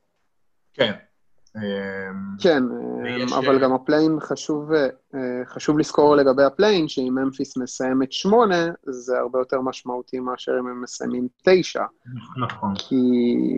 כן, 0.73 0.93
כן, 2.39 2.63
אמ, 3.07 3.33
אבל 3.33 3.59
גם 3.59 3.73
ה 3.73 3.79
play-in 3.79 4.19
חשוב, 4.19 4.73
אה, 4.73 4.87
חשוב 5.45 5.79
לזכור 5.79 6.15
לגבי 6.15 6.43
ה 6.43 6.48
play-in, 6.48 6.87
שאם 6.87 7.15
ממפיס 7.15 7.57
מסיימת 7.57 8.11
שמונה, 8.11 8.67
זה 8.85 9.19
הרבה 9.19 9.39
יותר 9.39 9.61
משמעותי 9.61 10.19
מאשר 10.19 10.51
אם 10.59 10.67
הם 10.67 10.81
מסיימים 10.81 11.27
תשע. 11.43 11.83
נכון. 12.37 12.73
כי 12.75 12.95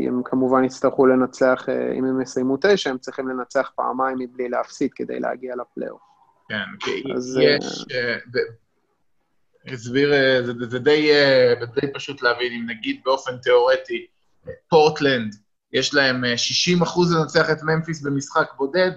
הם 0.08 0.22
כמובן 0.26 0.64
יצטרכו 0.64 1.06
לנצח, 1.06 1.66
אה, 1.70 1.94
אם 1.94 2.06
הם 2.06 2.22
יסיימו 2.22 2.58
תשע, 2.62 2.90
הם 2.90 2.98
צריכים 2.98 3.28
לנצח 3.28 3.72
פעמיים 3.76 4.18
מבלי 4.20 4.50
להפסיד 4.50 4.94
כדי 4.94 5.20
להגיע 5.20 5.56
לפלייאוף. 5.56 6.02
כן, 6.50 6.66
כי 6.80 6.92
יש... 7.40 7.86
אה, 7.92 8.16
הסביר, 9.74 10.14
זה 10.44 10.80
די 10.80 11.12
פשוט 11.94 12.22
להבין, 12.22 12.54
אם 12.54 12.70
נגיד 12.70 13.02
באופן 13.06 13.38
תיאורטי, 13.38 14.06
פורטלנד, 14.70 15.36
יש 15.74 15.94
להם 15.94 16.24
60 16.38 16.78
אה, 16.78 16.84
אחוז 16.84 17.14
לנצח 17.14 17.50
את 17.50 17.64
ממפיס 17.64 18.02
במשחק 18.02 18.52
בודד, 18.58 18.92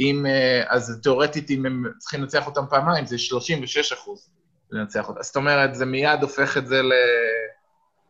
אם, 0.00 0.26
אה, 0.26 0.62
אז 0.68 1.00
תאורטית, 1.02 1.50
אם 1.50 1.66
הם 1.66 1.84
צריכים 1.98 2.20
לנצח 2.20 2.46
אותם 2.46 2.64
פעמיים, 2.70 3.06
זה 3.06 3.18
36 3.18 3.92
אחוז 3.92 4.28
לנצח 4.70 5.08
אותם. 5.08 5.22
זאת 5.22 5.36
אומרת, 5.36 5.74
זה 5.74 5.86
מיד 5.86 6.22
הופך 6.22 6.56
את 6.56 6.66
זה 6.66 6.82
ל... 6.82 6.92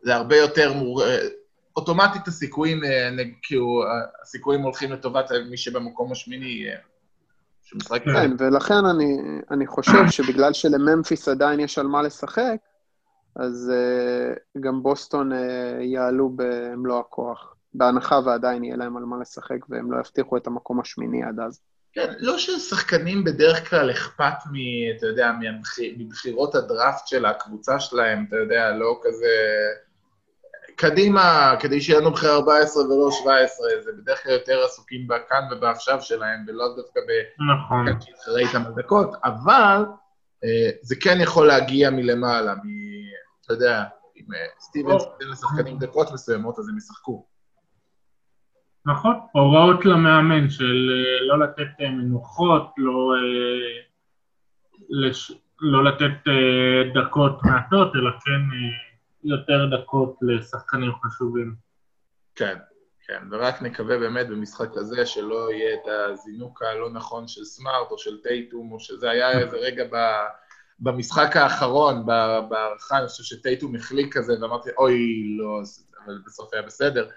זה 0.01 0.15
הרבה 0.15 0.37
יותר 0.37 0.73
מור... 0.73 1.03
אה, 1.03 1.27
אוטומטית 1.75 2.27
הסיכויים, 2.27 2.81
כאילו, 3.41 3.83
הסיכויים 4.21 4.61
הולכים 4.61 4.91
לטובת 4.91 5.31
מי 5.49 5.57
שבמקום 5.57 6.11
השמיני, 6.11 6.65
שמשחק... 7.63 8.03
כן, 8.03 8.31
ולכן 8.39 8.85
אני, 8.85 9.17
אני 9.51 9.67
חושב 9.67 10.09
שבגלל 10.09 10.53
שלממפיס 10.53 11.27
עדיין 11.27 11.59
יש 11.59 11.77
על 11.77 11.87
מה 11.87 12.01
לשחק, 12.01 12.57
אז 13.35 13.71
uh, 13.73 14.59
גם 14.59 14.83
בוסטון 14.83 15.31
uh, 15.31 15.35
יעלו 15.81 16.31
במלוא 16.35 16.99
הכוח. 16.99 17.56
בהנחה 17.73 18.19
ועדיין 18.25 18.63
יהיה 18.63 18.75
להם 18.75 18.97
על 18.97 19.03
מה 19.03 19.17
לשחק 19.21 19.69
והם 19.69 19.91
לא 19.91 19.99
יבטיחו 19.99 20.37
את 20.37 20.47
המקום 20.47 20.79
השמיני 20.79 21.23
עד 21.23 21.39
אז. 21.39 21.61
כן, 21.93 22.13
לא 22.19 22.37
ששחקנים 22.37 23.23
בדרך 23.23 23.69
כלל 23.69 23.91
אכפת 23.91 24.33
מ... 24.51 24.55
אתה 24.97 25.07
יודע, 25.07 25.31
מבחירות 25.97 26.55
הדראפט 26.55 27.07
של 27.07 27.25
הקבוצה 27.25 27.79
שלהם, 27.79 28.25
אתה 28.27 28.35
יודע, 28.35 28.71
לא 28.71 28.99
כזה... 29.03 29.27
קדימה, 30.75 31.55
כדי 31.59 31.81
שיהיה 31.81 31.99
לנו 31.99 32.11
בחירה 32.11 32.35
14 32.35 32.83
ולא 32.83 33.11
17, 33.11 33.67
זה 33.83 33.91
בדרך 34.01 34.23
כלל 34.23 34.31
יותר 34.31 34.63
עסוקים 34.65 35.07
בכאן 35.07 35.43
ובעכשיו 35.51 36.01
שלהם, 36.01 36.45
ולא 36.47 36.75
דווקא 36.75 36.99
ב... 36.99 37.41
נכון. 37.51 38.01
שיתחרה 38.01 38.39
איתם 38.39 38.63
בדקות, 38.63 39.11
אבל 39.23 39.85
אה, 40.43 40.69
זה 40.81 40.95
כן 41.01 41.17
יכול 41.21 41.47
להגיע 41.47 41.89
מלמעלה, 41.89 42.55
מ... 42.55 42.59
אתה 43.45 43.53
יודע, 43.53 43.83
אם 44.17 44.33
אה, 44.33 44.45
סטיבנס 44.59 45.03
ייתן 45.03 45.31
לשחקנים 45.31 45.77
דקות 45.77 46.11
מסוימות, 46.11 46.59
אז 46.59 46.69
הם 46.69 46.77
ישחקו. 46.77 47.25
נכון, 48.87 49.19
הוראות 49.31 49.85
למאמן 49.85 50.49
של 50.49 50.89
אה, 50.91 51.27
לא 51.27 51.39
לתת 51.39 51.81
אה, 51.81 51.89
מנוחות, 51.89 52.73
לא, 52.77 53.13
אה, 53.15 53.81
לש, 54.89 55.31
לא 55.61 55.83
לתת 55.83 56.31
דקות 56.93 57.43
מעטות, 57.43 57.95
אלא 57.95 58.11
כן 58.11 58.41
יותר 59.23 59.65
דקות 59.77 60.17
לשחקנים 60.21 60.91
חשובים. 61.03 61.55
כן, 62.35 62.57
כן, 63.07 63.23
ורק 63.31 63.61
נקווה 63.61 63.97
באמת 63.99 64.27
במשחק 64.27 64.69
הזה 64.75 65.05
שלא 65.05 65.51
יהיה 65.51 65.73
את 65.73 65.87
הזינוק 65.87 66.61
הלא 66.61 66.89
נכון 66.89 67.27
של 67.27 67.43
סמארט 67.43 67.91
או 67.91 67.97
של 67.97 68.21
טייטום, 68.21 68.71
או 68.71 68.79
שזה 68.79 69.09
היה 69.09 69.39
איזה 69.39 69.57
רגע 69.57 69.83
ב... 69.91 69.95
במשחק 70.79 71.35
האחרון, 71.35 72.05
בהערכה, 72.49 72.97
אני 72.97 73.07
חושב 73.07 73.23
שטייטום 73.23 73.75
החליק 73.75 74.17
כזה, 74.17 74.33
ואמרתי, 74.41 74.69
אוי, 74.77 74.97
לא, 75.37 75.61
אבל 76.05 76.19
בסוף 76.25 76.53
היה 76.53 76.61
בסדר. 76.61 77.07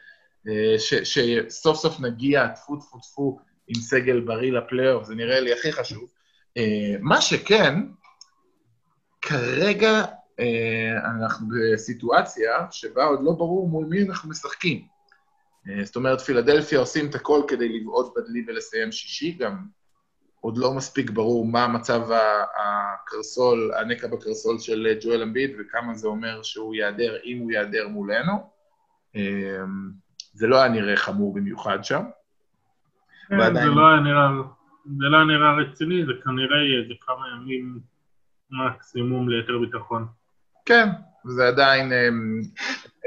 אה, 0.48 0.74
שסוף 1.04 1.76
סוף 1.76 2.00
נגיע, 2.00 2.48
טפו 2.48 2.76
טפו 2.76 2.98
טפו, 2.98 3.38
עם 3.68 3.80
סגל 3.80 4.20
בריא 4.20 4.52
לפלייאוף, 4.52 5.04
זה 5.04 5.14
נראה 5.14 5.40
לי 5.40 5.52
הכי 5.52 5.72
חשוב. 5.72 6.10
אה, 6.56 6.94
מה 7.00 7.20
שכן, 7.20 7.74
כרגע 9.22 10.04
אה, 10.40 10.92
אנחנו 11.04 11.46
בסיטואציה 11.48 12.66
שבה 12.70 13.04
עוד 13.04 13.20
לא 13.22 13.32
ברור 13.32 13.68
מול 13.68 13.86
מי 13.86 14.02
אנחנו 14.02 14.30
משחקים. 14.30 15.00
זאת 15.84 15.96
אומרת, 15.96 16.20
פילדלפיה 16.20 16.78
עושים 16.78 17.10
את 17.10 17.14
הכל 17.14 17.42
כדי 17.48 17.68
לבעוט 17.68 18.14
בדלי 18.16 18.44
ולסיים 18.46 18.92
שישי, 18.92 19.32
גם 19.32 19.66
עוד 20.40 20.58
לא 20.58 20.72
מספיק 20.72 21.10
ברור 21.10 21.46
מה 21.46 21.68
מצב 21.68 22.08
הקרסול, 22.56 23.72
הנקע 23.80 24.06
בקרסול 24.06 24.58
של 24.58 24.98
ג'ואל 25.00 25.22
אמביד 25.22 25.50
וכמה 25.58 25.94
זה 25.94 26.08
אומר 26.08 26.42
שהוא 26.42 26.74
ייעדר, 26.74 27.16
אם 27.24 27.38
הוא 27.38 27.52
ייעדר 27.52 27.88
מולנו. 27.88 28.32
זה 30.32 30.46
לא 30.46 30.56
היה 30.56 30.68
נראה 30.68 30.96
חמור 30.96 31.34
במיוחד 31.34 31.84
שם. 31.84 32.02
כן, 33.28 33.38
ועדיין... 33.38 33.68
זה 33.68 33.74
לא 33.74 33.88
היה 33.88 34.00
נראה, 34.00 34.28
זה 34.98 35.04
לא 35.04 35.16
היה 35.16 35.26
נראה 35.26 35.56
רציני, 35.56 36.04
זה 36.06 36.12
כנראה 36.24 36.56
יהיה 36.56 36.82
איזה 36.82 36.94
כמה 37.00 37.24
ימים 37.34 37.78
מקסימום 38.50 39.28
ליתר 39.28 39.58
ביטחון. 39.58 40.06
כן, 40.66 40.88
זה 41.24 41.48
עדיין, 41.48 41.92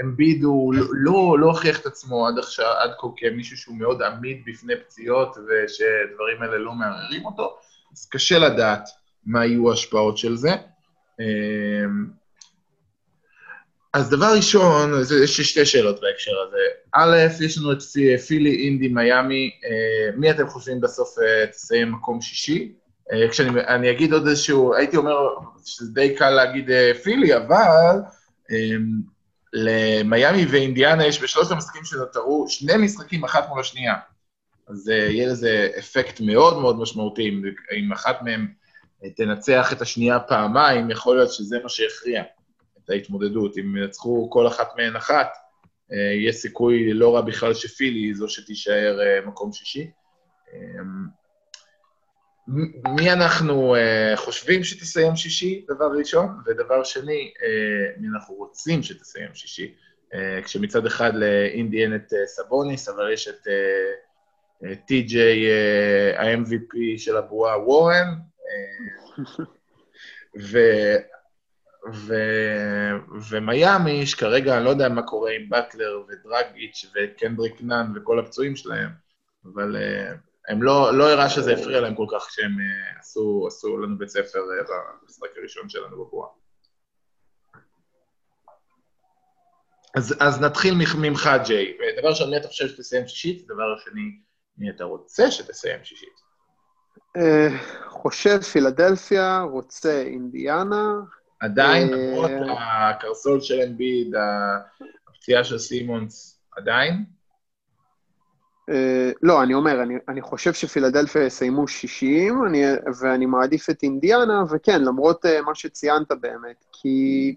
אמביד 0.02 0.44
הוא 0.44 0.74
לא, 0.74 0.86
לא, 0.92 1.40
לא 1.40 1.46
הוכיח 1.46 1.80
את 1.80 1.86
עצמו 1.86 2.28
עד 2.28 2.38
עכשיו, 2.38 2.66
עד 2.66 2.92
כה 3.00 3.08
כמישהו 3.18 3.58
שהוא 3.58 3.78
מאוד 3.78 4.02
עמיד 4.02 4.44
בפני 4.46 4.74
פציעות 4.76 5.38
ושדברים 5.38 6.42
האלה 6.42 6.58
לא 6.58 6.74
מערערים 6.74 7.26
אותו, 7.26 7.58
אז 7.92 8.10
קשה 8.10 8.40
לדעת 8.40 8.90
מה 9.26 9.46
יהיו 9.46 9.70
ההשפעות 9.70 10.18
של 10.18 10.36
זה. 10.36 10.52
אמ, 13.96 14.02
אז 14.02 14.10
דבר 14.10 14.34
ראשון, 14.36 14.92
יש 15.24 15.38
לי 15.38 15.44
שתי 15.46 15.66
שאלות 15.66 16.02
בהקשר 16.02 16.32
הזה. 16.48 16.58
א', 16.94 17.44
יש 17.46 17.58
לנו 17.58 17.72
את 17.72 17.82
פילי, 18.28 18.66
אינדי, 18.66 18.88
מיאמי, 18.88 19.52
אה, 19.66 20.18
מי 20.18 20.32
אתם 20.32 20.48
חושבים 20.48 20.82
בסוף 20.82 21.20
אה, 21.20 21.48
תסיים 21.48 21.92
מקום 21.92 22.22
שישי? 22.22 22.72
אה, 23.12 23.30
כשאני 23.30 23.92
אגיד 23.92 24.14
עוד 24.14 24.28
איזשהו, 24.28 24.76
הייתי 24.76 24.98
אומר 24.98 25.16
שזה 25.66 25.92
די 25.94 26.16
קל 26.16 26.30
להגיד 26.30 26.70
פילי, 27.04 27.38
אבל 27.38 27.98
למיאמי 29.54 30.46
ואינדיאנה 30.46 31.06
יש 31.06 31.24
בשלושת 31.24 31.52
המשחקים 31.52 31.86
שנותרו 31.86 32.46
שני 32.50 32.78
משחקים 32.78 33.24
אחת 33.24 33.50
מול 33.50 33.60
השנייה. 33.60 33.94
אז 34.68 34.88
יהיה 34.88 35.28
לזה 35.28 35.70
אפקט 35.80 36.20
מאוד 36.20 36.60
מאוד 36.60 36.80
משמעותי, 36.80 37.42
אם 37.78 37.92
אחת 37.94 38.22
מהן 38.22 38.48
תנצח 39.16 39.74
את 39.74 39.82
השנייה 39.82 40.20
פעמיים, 40.20 40.90
יכול 40.90 41.16
להיות 41.16 41.34
שזה 41.34 41.58
מה 41.64 41.70
שיכריע. 41.70 42.24
את 42.86 42.90
ההתמודדות. 42.90 43.58
אם 43.58 43.78
ינצחו 43.78 44.30
כל 44.30 44.48
אחת 44.48 44.68
מהן 44.78 44.96
אחת, 44.96 45.30
אה, 45.92 46.14
יש 46.28 46.36
סיכוי 46.36 46.94
לא 46.94 47.16
רע 47.16 47.22
בכלל 47.22 47.54
שפילי 47.54 48.00
היא 48.00 48.16
זו 48.16 48.30
שתישאר 48.30 49.00
אה, 49.02 49.26
מקום 49.26 49.54
שישי. 49.54 49.92
אמ, 50.54 51.24
מי 52.96 53.12
אנחנו 53.12 53.76
uh, 53.76 54.18
חושבים 54.18 54.64
שתסיים 54.64 55.16
שישי, 55.16 55.66
דבר 55.68 55.92
ראשון, 55.98 56.28
ודבר 56.46 56.84
שני, 56.84 57.34
מי 57.98 58.08
אנחנו 58.14 58.36
רוצים 58.36 58.84
שתסיים 58.84 59.34
שישי, 59.34 59.74
כשמצד 60.44 60.86
אחד 60.86 61.16
לאינדי 61.16 61.84
אין 61.84 61.96
את 61.96 62.14
סבוניס, 62.26 62.90
אבל 62.90 63.14
יש 63.14 63.28
את 63.28 63.48
טי.ג'יי, 64.88 65.52
ה-MVP 66.18 66.78
של 66.98 67.18
הבועה 67.18 67.60
וורן, 67.60 68.08
uh, 70.38 70.44
ו... 71.92 72.14
ומיאמי, 73.30 74.06
שכרגע 74.06 74.58
אני 74.58 74.66
לא 74.66 74.70
יודע 74.70 74.90
מה 74.90 75.04
קורה 75.04 75.32
עם 75.32 75.50
באטלר 75.50 76.04
ודרגיץ' 76.08 76.86
וקנדריק 76.96 77.62
נאן 77.62 77.94
וכל 77.96 78.20
הפצועים 78.20 78.56
שלהם, 78.56 78.90
אבל 79.46 79.76
uh, 79.76 80.18
הם 80.50 80.64
לא, 80.64 80.98
לא 80.98 81.10
הראה 81.10 81.30
שזה 81.30 81.54
הפריע 81.54 81.82
להם 81.82 81.96
כל 81.96 82.06
כך 82.12 82.28
כשהם 82.28 82.52
uh, 82.52 83.00
עשו, 83.00 83.46
עשו 83.48 83.78
לנו 83.78 83.98
בית 83.98 84.10
ספר 84.10 84.40
uh, 84.40 84.72
במשחק 85.04 85.38
הראשון 85.38 85.70
שלנו 85.70 86.06
בבועה. 86.06 86.30
אז, 89.98 90.16
אז 90.20 90.42
נתחיל 90.42 90.74
ממך, 90.98 91.30
ג'יי. 91.46 91.78
דבר 91.98 92.10
ראשון, 92.10 92.30
מי 92.30 92.38
אתה 92.38 92.48
חושב 92.48 92.68
שתסיים 92.68 93.08
שישית? 93.08 93.48
דבר 93.48 93.78
שני, 93.78 94.20
מי 94.58 94.70
אתה 94.70 94.84
רוצה 94.84 95.32
שתסיים 95.32 95.84
שישית? 95.84 96.24
חושב 97.88 98.42
פילדלפיה, 98.42 99.42
רוצה 99.42 100.02
אינדיאנה, 100.02 100.94
עדיין, 101.44 101.94
אה, 101.94 101.98
למרות 101.98 102.32
הקרסול 102.60 103.42
של 103.42 103.60
אמביד, 103.68 104.14
הפציעה 105.08 105.44
של 105.44 105.58
סימונס, 105.58 106.40
עדיין? 106.58 107.06
אה, 108.70 109.12
לא, 109.22 109.44
אני 109.44 109.54
אומר, 109.54 109.84
אני, 109.84 109.94
אני 110.10 110.22
חושב 110.22 110.54
שפילדלפיה 110.54 111.26
יסיימו 111.26 111.68
60, 111.68 112.46
אני, 112.48 112.64
ואני 113.02 113.26
מעדיף 113.26 113.70
את 113.70 113.84
אינדיאנה, 113.84 114.44
וכן, 114.50 114.82
למרות 114.82 115.26
uh, 115.26 115.42
מה 115.46 115.56
שציינת 115.56 116.12
באמת, 116.22 116.66
כי 116.72 117.36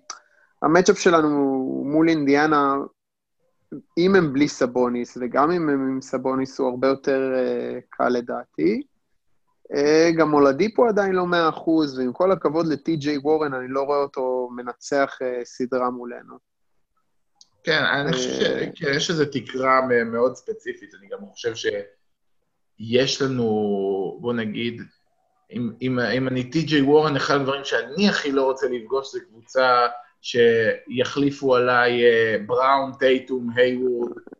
המצ'אפ 0.62 0.98
שלנו 0.98 1.28
מול 1.86 2.08
אינדיאנה, 2.08 2.74
אם 3.98 4.14
הם 4.14 4.32
בלי 4.32 4.48
סבוניס, 4.48 5.18
וגם 5.20 5.50
אם 5.50 5.68
הם 5.68 5.88
עם 5.88 6.00
סבוניס, 6.00 6.58
הוא 6.58 6.68
הרבה 6.68 6.88
יותר 6.88 7.32
uh, 7.34 7.80
קל 7.90 8.08
לדעתי. 8.08 8.82
אה, 9.74 10.10
גם 10.16 10.30
מולדיפו 10.30 10.86
עדיין 10.86 11.12
לא 11.12 11.26
מאה 11.26 11.48
אחוז, 11.48 11.98
ועם 11.98 12.12
כל 12.12 12.32
הכבוד 12.32 12.66
לטי.ג'יי 12.66 13.18
וורן, 13.18 13.54
אני 13.54 13.68
לא 13.68 13.82
רואה 13.82 13.98
אותו 13.98 14.48
מנצח 14.56 15.18
אה, 15.22 15.44
סדרה 15.44 15.90
מולנו. 15.90 16.36
כן, 17.64 17.82
אני 17.82 18.12
חושב 18.12 18.30
שיש 18.74 19.10
איזו 19.10 19.24
תקרה 19.32 19.80
מאוד 20.04 20.36
ספציפית, 20.36 20.94
אני 21.00 21.08
גם 21.08 21.18
חושב 21.26 21.52
שיש 21.54 23.22
לנו, 23.22 23.44
בוא 24.20 24.32
נגיד, 24.32 24.82
אם, 25.52 25.70
אם, 25.82 25.98
אם 25.98 26.28
אני 26.28 26.50
טי.ג'יי 26.50 26.82
וורן, 26.82 27.16
אחד 27.16 27.34
הדברים 27.34 27.64
שאני 27.64 28.08
הכי 28.08 28.32
לא 28.32 28.44
רוצה 28.44 28.66
לפגוש 28.68 29.12
זה 29.12 29.20
קבוצה 29.20 29.86
שיחליפו 30.20 31.56
עליי 31.56 32.04
אה, 32.04 32.36
בראון, 32.46 32.92
טייטום, 32.98 33.50
הייוורד, 33.56 34.10
אה, 34.10 34.35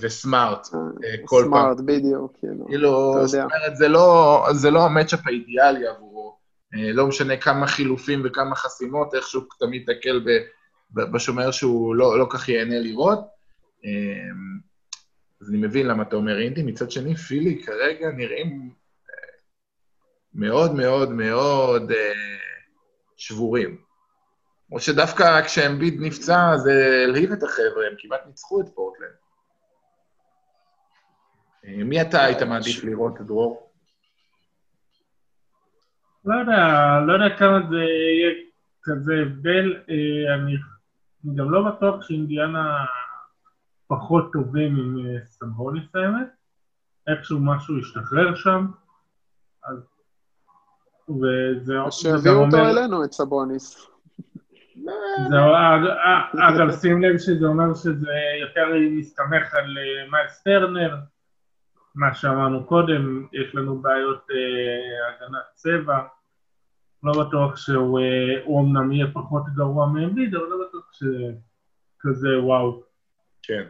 וסמארט 0.00 0.66
אה, 0.74 1.14
כל 1.24 1.48
פעם. 1.50 1.50
סמארט, 1.50 1.80
בדיוק, 1.80 2.36
כאילו, 2.38 2.66
כאילו, 2.66 3.26
זאת 3.26 3.40
אומרת, 3.40 3.76
זה 3.76 3.88
לא, 3.88 4.46
זה 4.52 4.70
לא 4.70 4.84
המצ'אפ 4.84 5.26
האידיאלי 5.26 5.86
עבורו. 5.86 6.38
אה, 6.74 6.92
לא 6.92 7.06
משנה 7.06 7.36
כמה 7.36 7.66
חילופים 7.66 8.22
וכמה 8.24 8.56
חסימות, 8.56 9.14
איכשהו 9.14 9.40
תמיד 9.58 9.82
תקל 9.86 10.24
בשומר 10.90 11.50
שהוא 11.50 11.94
לא, 11.94 12.18
לא 12.18 12.26
כך 12.30 12.48
ייהנה 12.48 12.78
לראות. 12.78 13.20
אז 15.40 15.50
אני 15.50 15.58
מבין 15.58 15.86
למה 15.86 16.02
אתה 16.02 16.16
אומר 16.16 16.40
אינדי. 16.40 16.62
מצד 16.62 16.90
שני, 16.90 17.16
פילי 17.16 17.62
כרגע 17.62 18.10
נראים 18.10 18.70
מאוד 20.34 20.74
מאוד 20.74 21.12
מאוד 21.12 21.92
שבורים. 23.16 23.76
או 24.72 24.80
שדווקא 24.80 25.42
כשאמביד 25.42 25.96
נפצע, 26.00 26.56
זה 26.56 27.04
הלהיב 27.04 27.32
את 27.32 27.42
החבר'ה, 27.42 27.86
הם 27.90 27.94
כמעט 27.98 28.20
ניצחו 28.26 28.60
את 28.60 28.66
פורטלנד. 28.74 29.21
אה, 31.64 31.84
מי 31.84 32.02
אתה 32.02 32.24
היית 32.24 32.42
מעדיף 32.42 32.84
לראות, 32.84 33.20
דרור? 33.20 33.72
לא 36.24 36.34
יודע, 36.34 36.98
לא 37.06 37.12
יודע 37.12 37.36
כמה 37.38 37.58
זה 37.70 37.76
יהיה 37.76 38.32
כזה 38.82 39.12
הבדל. 39.22 39.76
אה, 39.90 40.34
אני, 40.34 40.56
גם 41.34 41.50
לא 41.50 41.62
בטוח 41.62 42.02
שאינדיאנה 42.02 42.84
פחות 43.86 44.32
טובים 44.32 44.76
עם 44.76 45.06
אה, 45.06 45.24
סמבוניס 45.24 45.94
האמת. 45.94 46.28
איכשהו 47.06 47.38
משהו 47.40 47.78
השתחרר 47.78 48.34
שם. 48.34 48.66
אז... 49.64 49.76
וזה... 51.08 51.80
אז 51.86 51.94
שיביאו 51.94 52.44
אותו 52.44 52.56
אלינו, 52.56 53.04
את 53.04 53.12
סבוניס. 53.12 53.88
זהו, 55.30 55.52
אגב, 56.48 56.70
שים 56.80 57.02
לב 57.02 57.18
שזה 57.18 57.46
אומר 57.46 57.74
שזה 57.74 58.12
יותר 58.40 58.66
מסתמך 58.90 59.54
על 59.54 59.78
אה, 59.78 60.10
מיילס 60.10 60.42
טרנר, 60.42 60.96
מה 61.94 62.14
שאמרנו 62.14 62.64
קודם, 62.66 63.26
יש 63.32 63.54
לנו 63.54 63.82
בעיות 63.82 64.26
אה, 64.30 65.26
הגנת 65.26 65.44
צבע, 65.54 65.98
לא 67.02 67.24
בטוח 67.24 67.56
שהוא 67.56 68.00
אה, 68.00 68.60
אמנם 68.60 68.92
יהיה 68.92 69.06
פחות 69.12 69.42
גרוע 69.54 69.86
מאמביד, 69.86 70.34
אבל 70.34 70.44
לא 70.44 70.66
בטוח 70.68 70.92
שכזה 70.92 72.40
וואו. 72.40 72.82
כן. 73.42 73.62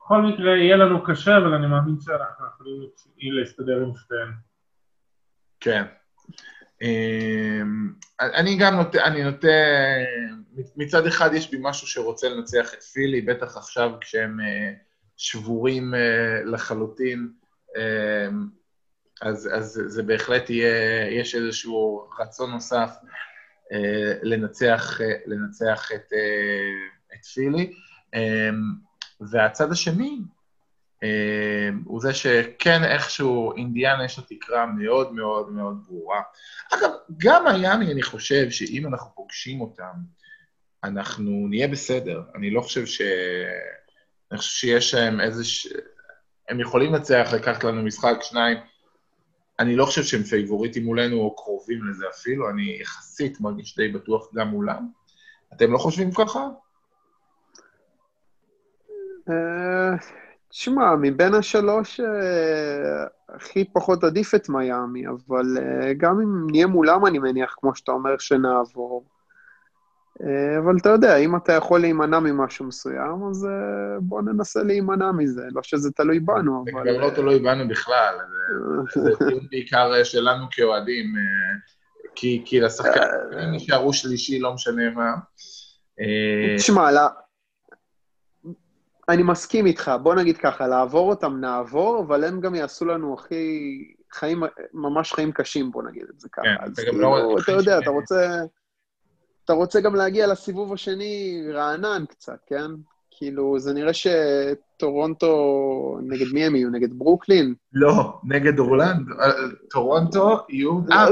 בכל 0.00 0.22
מקרה, 0.22 0.56
יהיה 0.56 0.76
לנו 0.76 1.04
קשה, 1.04 1.36
אבל 1.36 1.54
אני 1.54 1.66
מאמין 1.66 1.96
שאנחנו 2.00 2.46
יכולים 2.46 3.38
להסתדר 3.38 3.82
עם 3.82 3.94
שתיהן. 3.94 4.28
כן. 5.60 5.84
אמ, 6.82 7.92
אני 8.20 8.56
גם 8.56 8.74
נוטה, 8.74 9.04
אני 9.04 9.24
נוטה, 9.24 9.48
מצד 10.76 11.06
אחד 11.06 11.30
יש 11.34 11.50
בי 11.50 11.56
משהו 11.60 11.86
שרוצה 11.86 12.28
לנצח 12.28 12.74
את 12.74 12.82
פילי, 12.82 13.20
בטח 13.20 13.56
עכשיו 13.56 13.90
כשהם 14.00 14.40
אה, 14.40 14.72
שבורים 15.16 15.94
אה, 15.94 16.44
לחלוטין, 16.44 17.28
אמ, 17.76 18.46
אז, 19.22 19.48
אז 19.52 19.82
זה 19.86 20.02
בהחלט 20.02 20.50
יהיה, 20.50 21.10
יש 21.10 21.34
איזשהו 21.34 22.08
רצון 22.20 22.50
נוסף 22.50 22.90
אה, 23.72 24.12
לנצח, 24.22 25.00
לנצח 25.26 25.88
את, 25.94 26.12
את 27.14 27.24
פילי. 27.24 27.72
והצד 29.20 29.72
השני, 29.72 30.18
הוא 31.84 32.00
זה 32.00 32.14
שכן 32.14 32.84
איכשהו 32.84 33.56
אינדיאנה 33.56 34.04
יש 34.04 34.18
לו 34.18 34.24
תקרה 34.24 34.66
מאוד 34.66 35.12
מאוד 35.12 35.52
מאוד 35.52 35.84
ברורה. 35.86 36.20
אגב, 36.74 36.90
גם 37.16 37.44
מיאמי, 37.44 37.92
אני 37.92 38.02
חושב 38.02 38.50
שאם 38.50 38.86
אנחנו 38.86 39.10
פוגשים 39.14 39.60
אותם, 39.60 39.92
אנחנו 40.84 41.46
נהיה 41.48 41.68
בסדר. 41.68 42.22
אני 42.34 42.50
לא 42.50 42.60
חושב 42.60 42.86
ש... 42.86 43.02
אני 44.34 44.38
חושב 44.38 44.50
שיש 44.50 44.94
להם 44.94 45.20
איזה... 45.20 45.44
ש... 45.44 45.68
הם 46.48 46.60
יכולים 46.60 46.92
לנצח, 46.92 47.28
לקחת 47.34 47.64
לנו 47.64 47.82
משחק, 47.82 48.16
שניים. 48.20 48.58
אני 49.58 49.76
לא 49.76 49.84
חושב 49.84 50.02
שהם 50.02 50.22
פייבוריטים 50.22 50.84
מולנו 50.84 51.16
או 51.16 51.36
קרובים 51.36 51.88
לזה 51.88 52.04
אפילו, 52.14 52.50
אני 52.50 52.78
יחסית 52.80 53.40
מרגיש 53.40 53.76
די 53.76 53.88
בטוח 53.88 54.34
גם 54.34 54.48
מולם. 54.48 54.88
אתם 55.52 55.72
לא 55.72 55.78
חושבים 55.78 56.10
ככה? 56.12 56.48
אה, 59.30 59.96
תשמע, 60.48 60.96
מבין 61.00 61.34
השלוש 61.34 62.00
אה, 62.00 63.06
הכי 63.28 63.64
פחות 63.72 64.04
עדיף 64.04 64.34
את 64.34 64.48
מיאמי, 64.48 65.08
אבל 65.08 65.58
אה, 65.58 65.94
גם 65.94 66.20
אם 66.20 66.46
נהיה 66.50 66.66
מולם, 66.66 67.06
אני 67.06 67.18
מניח, 67.18 67.54
כמו 67.60 67.74
שאתה 67.74 67.92
אומר, 67.92 68.18
שנעבור. 68.18 69.04
אה, 70.22 70.58
אבל 70.58 70.76
אתה 70.80 70.88
יודע, 70.88 71.16
אם 71.16 71.36
אתה 71.36 71.52
יכול 71.52 71.80
להימנע 71.80 72.20
ממשהו 72.20 72.64
מסוים, 72.64 73.24
אז 73.30 73.48
בוא 74.00 74.22
ננסה 74.22 74.62
להימנע 74.62 75.12
מזה. 75.12 75.42
לא 75.52 75.62
שזה 75.62 75.90
תלוי 75.90 76.20
בנו, 76.20 76.64
אבל... 76.64 76.82
זה 76.84 76.98
כבר 76.98 77.06
לא 77.06 77.10
תלוי 77.14 77.38
בנו 77.38 77.68
בכלל, 77.68 78.14
זה 78.94 79.10
בעיקר 79.50 80.04
שלנו 80.04 80.46
כאוהדים, 80.50 81.14
כי, 82.14 82.42
כי 82.44 82.60
לשחקנים 82.60 83.52
נשארו 83.52 83.92
שלישי, 83.92 84.38
לא 84.38 84.54
משנה 84.54 84.90
מה. 84.90 85.12
תשמע, 86.56 86.90
אני 89.08 89.22
מסכים 89.22 89.66
איתך, 89.66 89.92
בוא 90.02 90.14
נגיד 90.14 90.36
ככה, 90.36 90.66
לעבור 90.66 91.10
אותם 91.10 91.40
נעבור, 91.40 92.04
אבל 92.06 92.24
הם 92.24 92.40
גם 92.40 92.54
יעשו 92.54 92.84
לנו 92.84 93.14
הכי... 93.14 93.94
חיים, 94.14 94.42
ממש 94.74 95.12
חיים 95.12 95.32
קשים, 95.32 95.70
בוא 95.70 95.82
נגיד 95.82 96.02
את 96.14 96.20
זה 96.20 96.28
ככה. 96.32 96.44
כן, 96.44 96.72
אתה 96.72 96.82
גם 96.86 97.00
לא... 97.00 97.16
כאילו, 97.16 97.38
אתה 97.38 97.52
יודע, 97.52 97.78
אתה 97.78 97.90
רוצה... 97.90 98.40
אתה 99.44 99.52
רוצה 99.52 99.80
גם 99.80 99.94
להגיע 99.94 100.26
לסיבוב 100.26 100.72
השני 100.72 101.42
רענן 101.52 102.04
קצת, 102.08 102.38
כן? 102.46 102.70
כאילו, 103.16 103.58
זה 103.58 103.72
נראה 103.72 103.92
שטורונטו, 103.92 105.34
נגד 106.02 106.26
מי 106.32 106.44
הם 106.44 106.56
יהיו? 106.56 106.70
נגד 106.70 106.98
ברוקלין? 106.98 107.54
לא, 107.72 108.20
נגד 108.24 108.58
אורלנדו. 108.58 109.06
אה, 109.20 109.32
טורונטו 109.70 110.38
יהיו... 110.48 110.80
אה, 110.92 111.06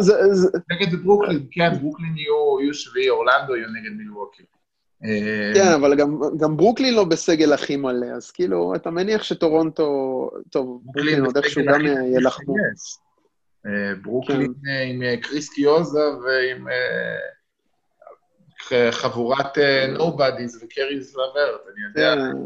נגד 0.71 0.95
ברוקלין, 1.05 1.47
כן, 1.51 1.71
ברוקלין 1.81 2.16
יהיו 2.16 2.75
שביעי, 2.75 3.11
אורלנדו 3.11 3.57
יהיו 3.57 3.68
נגד 3.68 3.97
מילווקי. 3.97 4.42
אה, 5.05 5.53
כן, 5.55 5.73
אבל 5.75 5.95
גם, 5.95 6.21
גם 6.37 6.57
ברוקלין 6.57 6.95
לא 6.95 7.05
בסגל 7.05 7.53
הכי 7.53 7.77
מלא, 7.77 8.07
אז 8.07 8.31
כאילו, 8.31 8.75
אתה 8.75 8.90
מניח 8.90 9.23
שטורונטו... 9.23 10.31
טוב, 10.51 10.81
ברוקלין 10.85 11.25
עוד 11.25 11.37
איכשהו 11.37 11.62
גם 11.64 11.81
ילחמו. 11.87 12.55
אה, 13.66 13.95
ברוקלין 14.03 14.53
כן. 14.64 14.71
עם 14.88 15.16
כריס 15.20 15.48
קיוזה 15.49 16.05
ועם 16.25 16.66
חבורת 18.90 19.59
nobodies 19.98 20.64
וקאריס 20.64 21.14
לברט, 21.14 21.61
אני 21.72 21.85
יודע. 21.88 22.14
כן. 22.14 22.37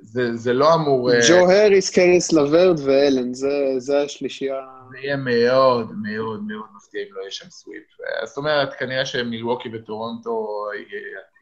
זה, 0.00 0.36
זה 0.36 0.52
לא 0.52 0.74
אמור... 0.74 1.10
ג'ו 1.28 1.50
הריס, 1.50 1.90
קריס 1.90 2.32
לברט 2.32 2.76
ואלן, 2.84 3.34
זה 3.78 4.02
השלישייה... 4.04 4.60
זה 4.90 4.98
יהיה 4.98 5.16
מאוד 5.16 5.92
מאוד 6.02 6.42
מאוד 6.46 6.66
מפתיע 6.76 7.02
אם 7.02 7.14
לא 7.14 7.20
יהיה 7.20 7.30
שם 7.30 7.50
סוויפ. 7.50 7.82
זאת 8.24 8.36
אומרת, 8.36 8.74
כנראה 8.78 9.06
שמילווקי 9.06 9.68
וטורונטו 9.72 10.66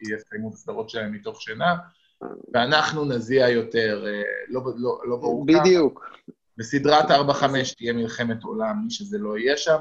יסיימו 0.01 0.49
את 0.49 0.53
הסדרות 0.53 0.89
שלהם 0.89 1.11
מתוך 1.11 1.41
שינה, 1.41 1.75
ואנחנו 2.53 3.05
נזיע 3.05 3.49
יותר, 3.49 4.03
אה, 4.07 4.21
לא, 4.47 4.61
לא, 4.77 4.99
לא 5.05 5.15
ברור 5.15 5.45
כמה. 5.47 5.59
בדיוק. 5.59 6.09
בסדרת 6.57 7.11
4-5 7.11 7.15
תהיה 7.77 7.93
מלחמת 7.93 8.43
עולם, 8.43 8.75
מי 8.83 8.91
שזה 8.91 9.17
לא 9.17 9.37
יהיה 9.37 9.57
שם. 9.57 9.77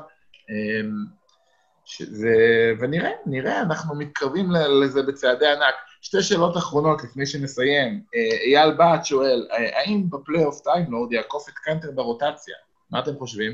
שזה, 1.85 2.35
ונראה, 2.81 3.11
נראה, 3.27 3.62
אנחנו 3.62 3.94
מתקרבים 3.94 4.51
לזה 4.83 5.03
בצעדי 5.03 5.47
ענק. 5.47 5.75
שתי 6.01 6.23
שאלות 6.23 6.57
אחרונות 6.57 7.05
לפני 7.05 7.27
שנסיים. 7.27 8.03
אה, 8.14 8.37
אייל 8.47 8.75
בת 8.75 9.05
שואל, 9.05 9.49
אה, 9.53 9.79
האם 9.79 10.11
בפלייאוף 10.11 10.61
טיים 10.61 10.92
לורד 10.92 11.12
יעקוף 11.12 11.49
את 11.49 11.55
קנטר 11.55 11.90
ברוטציה? 11.90 12.55
מה 12.90 12.99
אתם 12.99 13.18
חושבים? 13.18 13.53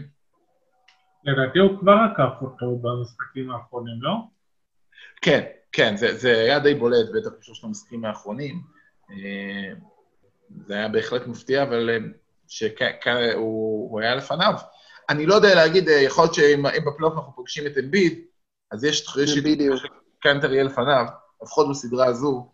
לדעתי 1.24 1.58
הוא 1.58 1.78
כבר 1.80 1.92
עקף 1.92 2.42
אותו 2.42 2.76
במשחקים 2.76 3.50
האחרונים, 3.50 4.02
לא? 4.02 4.14
כן, 5.22 5.44
כן, 5.72 5.96
זה, 5.96 6.16
זה 6.16 6.38
היה 6.40 6.58
די 6.58 6.74
בולט, 6.74 7.06
בטח 7.14 7.30
בשלושת 7.40 7.64
המשחקים 7.64 8.04
האחרונים. 8.04 8.60
אה, 9.10 9.72
זה 10.66 10.74
היה 10.74 10.88
בהחלט 10.88 11.26
מפתיע, 11.26 11.62
אבל 11.62 11.90
שהוא 12.48 14.00
היה 14.00 14.14
לפניו. 14.14 14.54
אני 15.10 15.26
לא 15.26 15.34
יודע 15.34 15.54
להגיד, 15.54 15.88
יכול 15.88 16.24
להיות 16.24 16.34
שאם 16.34 16.62
בפלייאוף 16.62 17.14
אנחנו 17.14 17.32
פוגשים 17.36 17.66
את 17.66 17.78
אמביד, 17.78 18.20
אז 18.72 18.84
יש 18.84 19.06
שקנטר 19.76 20.52
יהיה 20.52 20.64
לפניו, 20.64 21.04
לפחות 21.42 21.70
בסדרה 21.70 22.06
הזו, 22.06 22.52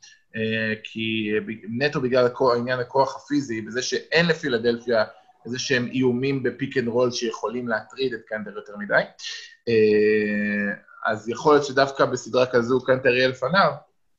כי 0.84 1.30
נטו 1.78 2.00
בגלל 2.00 2.28
העניין 2.52 2.78
הכוח 2.78 3.16
הפיזי, 3.16 3.60
בזה 3.60 3.82
שאין 3.82 4.26
לפילדלפיה 4.26 5.04
איזה 5.46 5.58
שהם 5.58 5.86
איומים 5.86 6.42
ב 6.42 6.49
pick 6.49 6.76
and 6.76 6.88
roll 6.88 7.10
שיכולים 7.10 7.68
להטריד 7.68 8.14
את 8.14 8.20
קנטר 8.26 8.50
יותר 8.50 8.76
מדי. 8.76 9.02
אה, 9.68 10.74
אז 11.06 11.28
יכול 11.28 11.54
להיות 11.54 11.66
שדווקא 11.66 12.04
בסדרה 12.04 12.46
כזו 12.46 12.84
קנטר 12.84 13.08
יהיה 13.08 13.28
לפניו, 13.28 13.72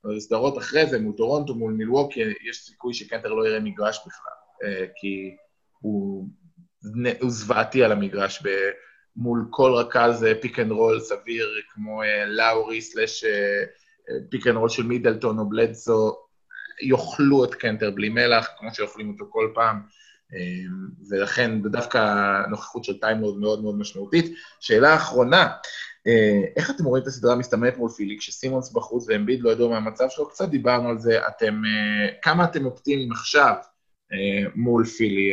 בסדרות 0.04 0.58
אחרי 0.58 0.86
זה, 0.86 1.00
מול 1.00 1.14
טורונטו, 1.18 1.56
מול 1.56 1.74
מילווקי, 1.74 2.20
יש 2.50 2.66
סיכוי 2.66 2.94
שקנטר 2.94 3.28
לא 3.28 3.48
יראה 3.48 3.60
מגרש 3.60 4.00
בכלל, 4.08 4.34
אה, 4.64 4.86
כי 4.96 5.36
הוא, 5.80 6.28
הוא 7.22 7.30
זוועתי 7.30 7.84
על 7.84 7.92
המגרש 7.92 8.44
מול 9.16 9.46
כל 9.50 9.72
רכז 9.74 10.26
pick 10.42 10.60
and 10.60 10.72
roll 10.72 11.00
סביר, 11.00 11.48
כמו 11.74 12.04
אה, 12.04 12.26
לאורי 12.26 12.82
slash 12.82 13.24
pick 14.30 14.48
and 14.48 14.56
roll 14.56 14.70
של 14.70 14.84
מידלטון 14.84 15.40
או 15.40 15.50
בלדסו, 15.50 16.16
יאכלו 16.82 17.46
את 17.46 17.56
קנטר 17.56 17.92
בלי 17.92 18.10
מלח, 18.10 18.48
כמו 18.58 18.70
שאוכלים 18.74 19.10
אותו 19.10 19.26
כל 19.30 19.52
פעם. 19.56 19.82
אמ, 20.34 20.88
ולכן 21.10 21.62
דווקא 21.62 21.98
הנוכחות 21.98 22.84
של 22.84 23.00
טיימלורד 23.00 23.40
מאוד 23.40 23.62
מאוד 23.62 23.78
משמעותית. 23.78 24.36
שאלה 24.60 24.96
אחרונה, 24.96 25.48
אה, 26.08 26.42
איך 26.56 26.70
אתם 26.70 26.86
רואים 26.86 27.04
את 27.04 27.08
הסדרה 27.08 27.34
המסתמנת 27.34 27.78
מול 27.78 27.90
פילי, 27.90 28.18
כשסימונס 28.20 28.72
בחוץ 28.72 29.06
ואמביד 29.08 29.42
לא 29.42 29.50
ידוע 29.50 29.70
מה 29.70 29.80
המצב 29.80 30.06
שלו? 30.10 30.30
קצת 30.30 30.50
דיברנו 30.50 30.90
על 30.90 30.98
זה, 30.98 31.28
אתם, 31.28 31.62
אה, 31.66 32.08
כמה 32.22 32.44
אתם 32.44 32.66
אופטימיים 32.66 33.12
עכשיו 33.12 33.54
אה, 34.14 34.50
מול 34.56 34.86
פילי? 34.86 35.32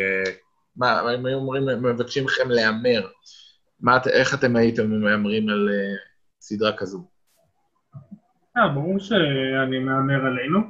מה, 0.76 1.00
הם 1.00 1.26
היו 1.26 1.38
אומרים, 1.38 1.82
מבקשים 1.82 2.24
מכם 2.24 2.50
להמר. 2.50 3.08
מה, 3.80 3.98
איך 4.12 4.34
אתם 4.34 4.56
הייתם 4.56 4.90
מהמרים 4.90 5.48
על 5.48 5.68
סדרה 6.40 6.76
כזו? 6.76 7.08
ברור 8.56 8.98
שאני 8.98 9.78
מהמר 9.78 10.26
עלינו. 10.26 10.60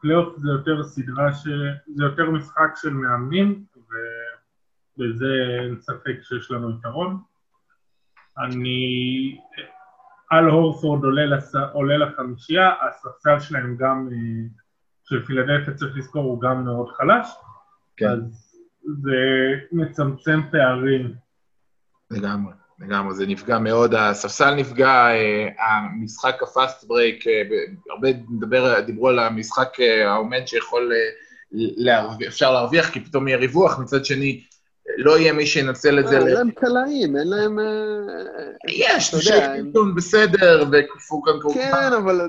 פלייאוף 0.00 0.36
זה 0.36 0.50
יותר 0.50 0.82
סדרה, 0.82 1.32
ש... 1.32 1.48
זה 1.94 2.04
יותר 2.04 2.30
משחק 2.30 2.70
של 2.76 2.90
מאמנים, 2.90 3.64
ובזה 3.76 5.26
אין 5.62 5.80
ספק 5.80 6.16
שיש 6.22 6.50
לנו 6.50 6.70
יתרון. 6.70 7.18
אני... 8.38 9.40
על 10.30 10.44
הורפורד 10.44 11.04
עולה, 11.04 11.26
לס... 11.26 11.54
עולה 11.72 11.98
לחמישייה, 11.98 12.70
הספסל 12.88 13.40
שלהם 13.40 13.76
גם, 13.76 14.08
אה, 14.12 14.48
של 15.04 15.24
פילדלפיה 15.24 15.74
צריך 15.74 15.96
לזכור, 15.96 16.24
הוא 16.24 16.40
גם 16.40 16.64
מאוד 16.64 16.88
חלש, 16.88 17.28
כן. 17.96 18.06
אז 18.06 18.18
זה 18.84 19.16
מצמצם 19.72 20.40
פערים 20.50 21.14
לגמרי, 22.10 22.52
לגמרי, 22.80 23.14
זה 23.14 23.26
נפגע 23.26 23.58
מאוד, 23.58 23.94
הספסל 23.94 24.54
נפגע, 24.54 24.88
אה, 24.88 25.48
המשחק 25.58 26.42
ה 26.42 26.50
fast 26.50 26.84
break, 26.84 27.24
הרבה 27.90 28.08
מדבר, 28.28 28.80
דיברו 28.80 29.08
על 29.08 29.18
המשחק 29.18 29.68
העומד 30.06 30.42
שיכול, 30.46 30.92
להרוויח, 31.52 32.28
אפשר 32.28 32.52
להרוויח, 32.52 32.90
כי 32.90 33.00
פתאום 33.00 33.28
יהיה 33.28 33.38
ריווח, 33.38 33.78
מצד 33.78 34.04
שני, 34.04 34.44
לא 34.98 35.18
יהיה 35.18 35.32
מי 35.32 35.46
שינצל 35.46 35.98
את 35.98 36.08
זה. 36.08 36.18
אין 36.18 36.26
להם 36.26 36.50
קלעים, 36.50 37.16
אין 37.16 37.28
להם... 37.28 37.58
יש, 38.68 39.08
אתה 39.08 39.16
יודע, 39.16 39.54
בסדר, 39.96 40.64
ופורקאן 40.96 41.32
קורקמאז. 41.42 41.62
כן, 41.62 41.92
אבל... 41.92 42.20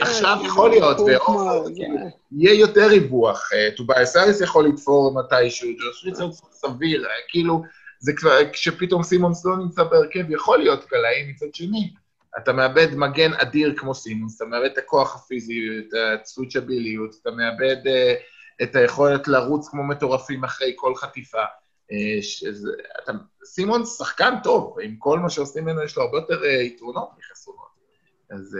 עכשיו 0.00 0.38
יכול 0.44 0.70
להיות, 0.70 0.96
ויהיה 1.00 2.60
יותר 2.60 2.86
ריווח. 2.86 3.50
טוביאס 3.76 4.16
האריס 4.16 4.40
יכול 4.40 4.66
לתפור 4.68 5.14
מתישהו, 5.14 5.68
ג'וש 5.68 6.04
ריצ'רדסון 6.04 6.32
סביר, 6.32 7.06
כאילו, 7.28 7.62
זה 7.98 8.12
כבר, 8.16 8.38
כשפתאום 8.52 9.02
סימונס 9.02 9.44
לא 9.44 9.56
נמצא 9.56 9.82
בהרכב, 9.82 10.30
יכול 10.30 10.58
להיות 10.58 10.84
קלעי, 10.84 11.30
מצד 11.30 11.54
שני. 11.54 11.92
אתה 12.38 12.52
מאבד 12.52 12.94
מגן 12.94 13.32
אדיר 13.34 13.74
כמו 13.76 13.94
סימונס, 13.94 14.36
אתה 14.36 14.44
מאבד 14.44 14.70
את 14.72 14.78
הכוח 14.78 15.16
הפיזי, 15.16 15.60
את 15.78 16.20
הסוויצ'ביליות, 16.22 17.14
אתה 17.22 17.30
מאבד 17.30 17.76
את 18.62 18.76
היכולת 18.76 19.28
לרוץ 19.28 19.68
כמו 19.68 19.82
מטורפים 19.84 20.44
אחרי 20.44 20.72
כל 20.76 20.94
חטיפה. 20.94 21.42
שזה, 22.20 22.70
אתה, 23.02 23.12
סימונס 23.44 23.98
שחקן 23.98 24.34
טוב, 24.42 24.76
עם 24.82 24.96
כל 24.98 25.18
מה 25.18 25.30
שעושים 25.30 25.64
ממנו 25.64 25.82
יש 25.82 25.96
לו 25.96 26.02
הרבה 26.02 26.18
יותר 26.18 26.44
יתרונות 26.44 27.08
מחסרונות. 27.18 27.72
אז... 28.30 28.58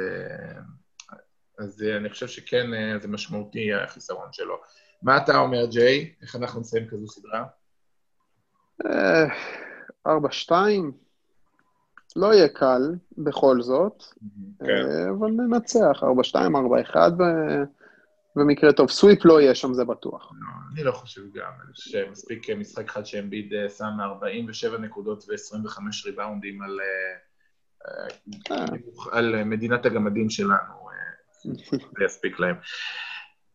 אז 1.58 1.82
אה, 1.82 1.96
אני 1.96 2.10
חושב 2.10 2.28
שכן 2.28 2.74
אה, 2.74 2.98
זה 2.98 3.08
משמעותי 3.08 3.74
החיסרון 3.74 4.28
שלו. 4.32 4.54
מה 5.02 5.16
אתה 5.16 5.38
אומר, 5.38 5.66
ג'יי? 5.66 6.14
איך 6.22 6.36
אנחנו 6.36 6.60
נסיים 6.60 6.88
כזו 6.88 7.06
סדרה? 7.08 7.44
אה, 8.86 9.26
ארבע, 10.06 10.28
שתיים. 10.30 10.92
לא 12.16 12.34
יהיה 12.34 12.48
קל, 12.48 12.94
בכל 13.18 13.62
זאת, 13.62 14.02
כן. 14.58 15.08
אבל 15.18 15.30
ננצח, 15.30 16.00
ארבע, 16.02 16.24
שתיים, 16.24 16.56
ארבע, 16.56 16.80
אחד, 16.80 17.10
במקרה 18.36 18.72
טוב. 18.72 18.90
סוויפ 18.90 19.24
לא 19.24 19.40
יהיה 19.40 19.54
שם, 19.54 19.74
זה 19.74 19.84
בטוח. 19.84 20.32
לא, 20.32 20.74
אני 20.74 20.84
לא 20.84 20.92
חושב 20.92 21.20
גם. 21.34 21.50
אני 21.64 21.72
חושב 21.72 21.90
שמספיק 21.90 22.50
משחק 22.50 22.90
אחד 22.90 23.06
שאמביד 23.06 23.52
שם 23.78 24.00
47 24.00 24.78
נקודות 24.78 25.24
ו-25 25.28 25.80
ריבאונדים 26.06 26.62
על, 26.62 26.80
על 29.12 29.44
מדינת 29.44 29.86
הגמדים 29.86 30.30
שלנו. 30.30 30.81
זה 31.98 32.04
יספיק 32.04 32.40
להם. 32.40 32.54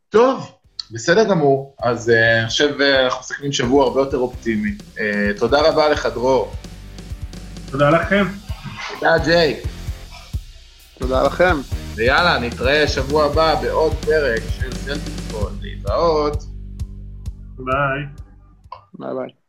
טוב, 0.10 0.58
בסדר 0.92 1.30
גמור, 1.30 1.76
אז 1.84 2.10
uh, 2.10 2.14
אני 2.42 2.48
חושב 2.50 2.78
uh, 2.80 3.06
אנחנו 3.06 3.20
מסתכלים 3.20 3.52
שבוע 3.52 3.84
הרבה 3.84 4.02
יותר 4.02 4.18
אופטימי. 4.18 4.72
Uh, 4.96 5.00
תודה 5.40 5.70
רבה 5.70 5.90
לך, 5.90 6.06
דרור. 6.06 6.52
תודה 7.72 7.90
לכם. 7.90 8.26
תודה, 8.94 9.18
ג'יי. 9.26 9.60
תודה 11.00 11.24
לכם. 11.24 11.56
ויאללה, 11.96 12.40
נתראה 12.40 12.88
שבוע 12.88 13.26
הבא 13.26 13.56
בעוד 13.62 13.94
פרק 13.94 14.42
של 14.50 14.72
סלטיפון. 14.72 15.58
להתראות. 15.62 16.44
ביי. 17.58 18.06
ביי 18.94 19.10
ביי. 19.14 19.47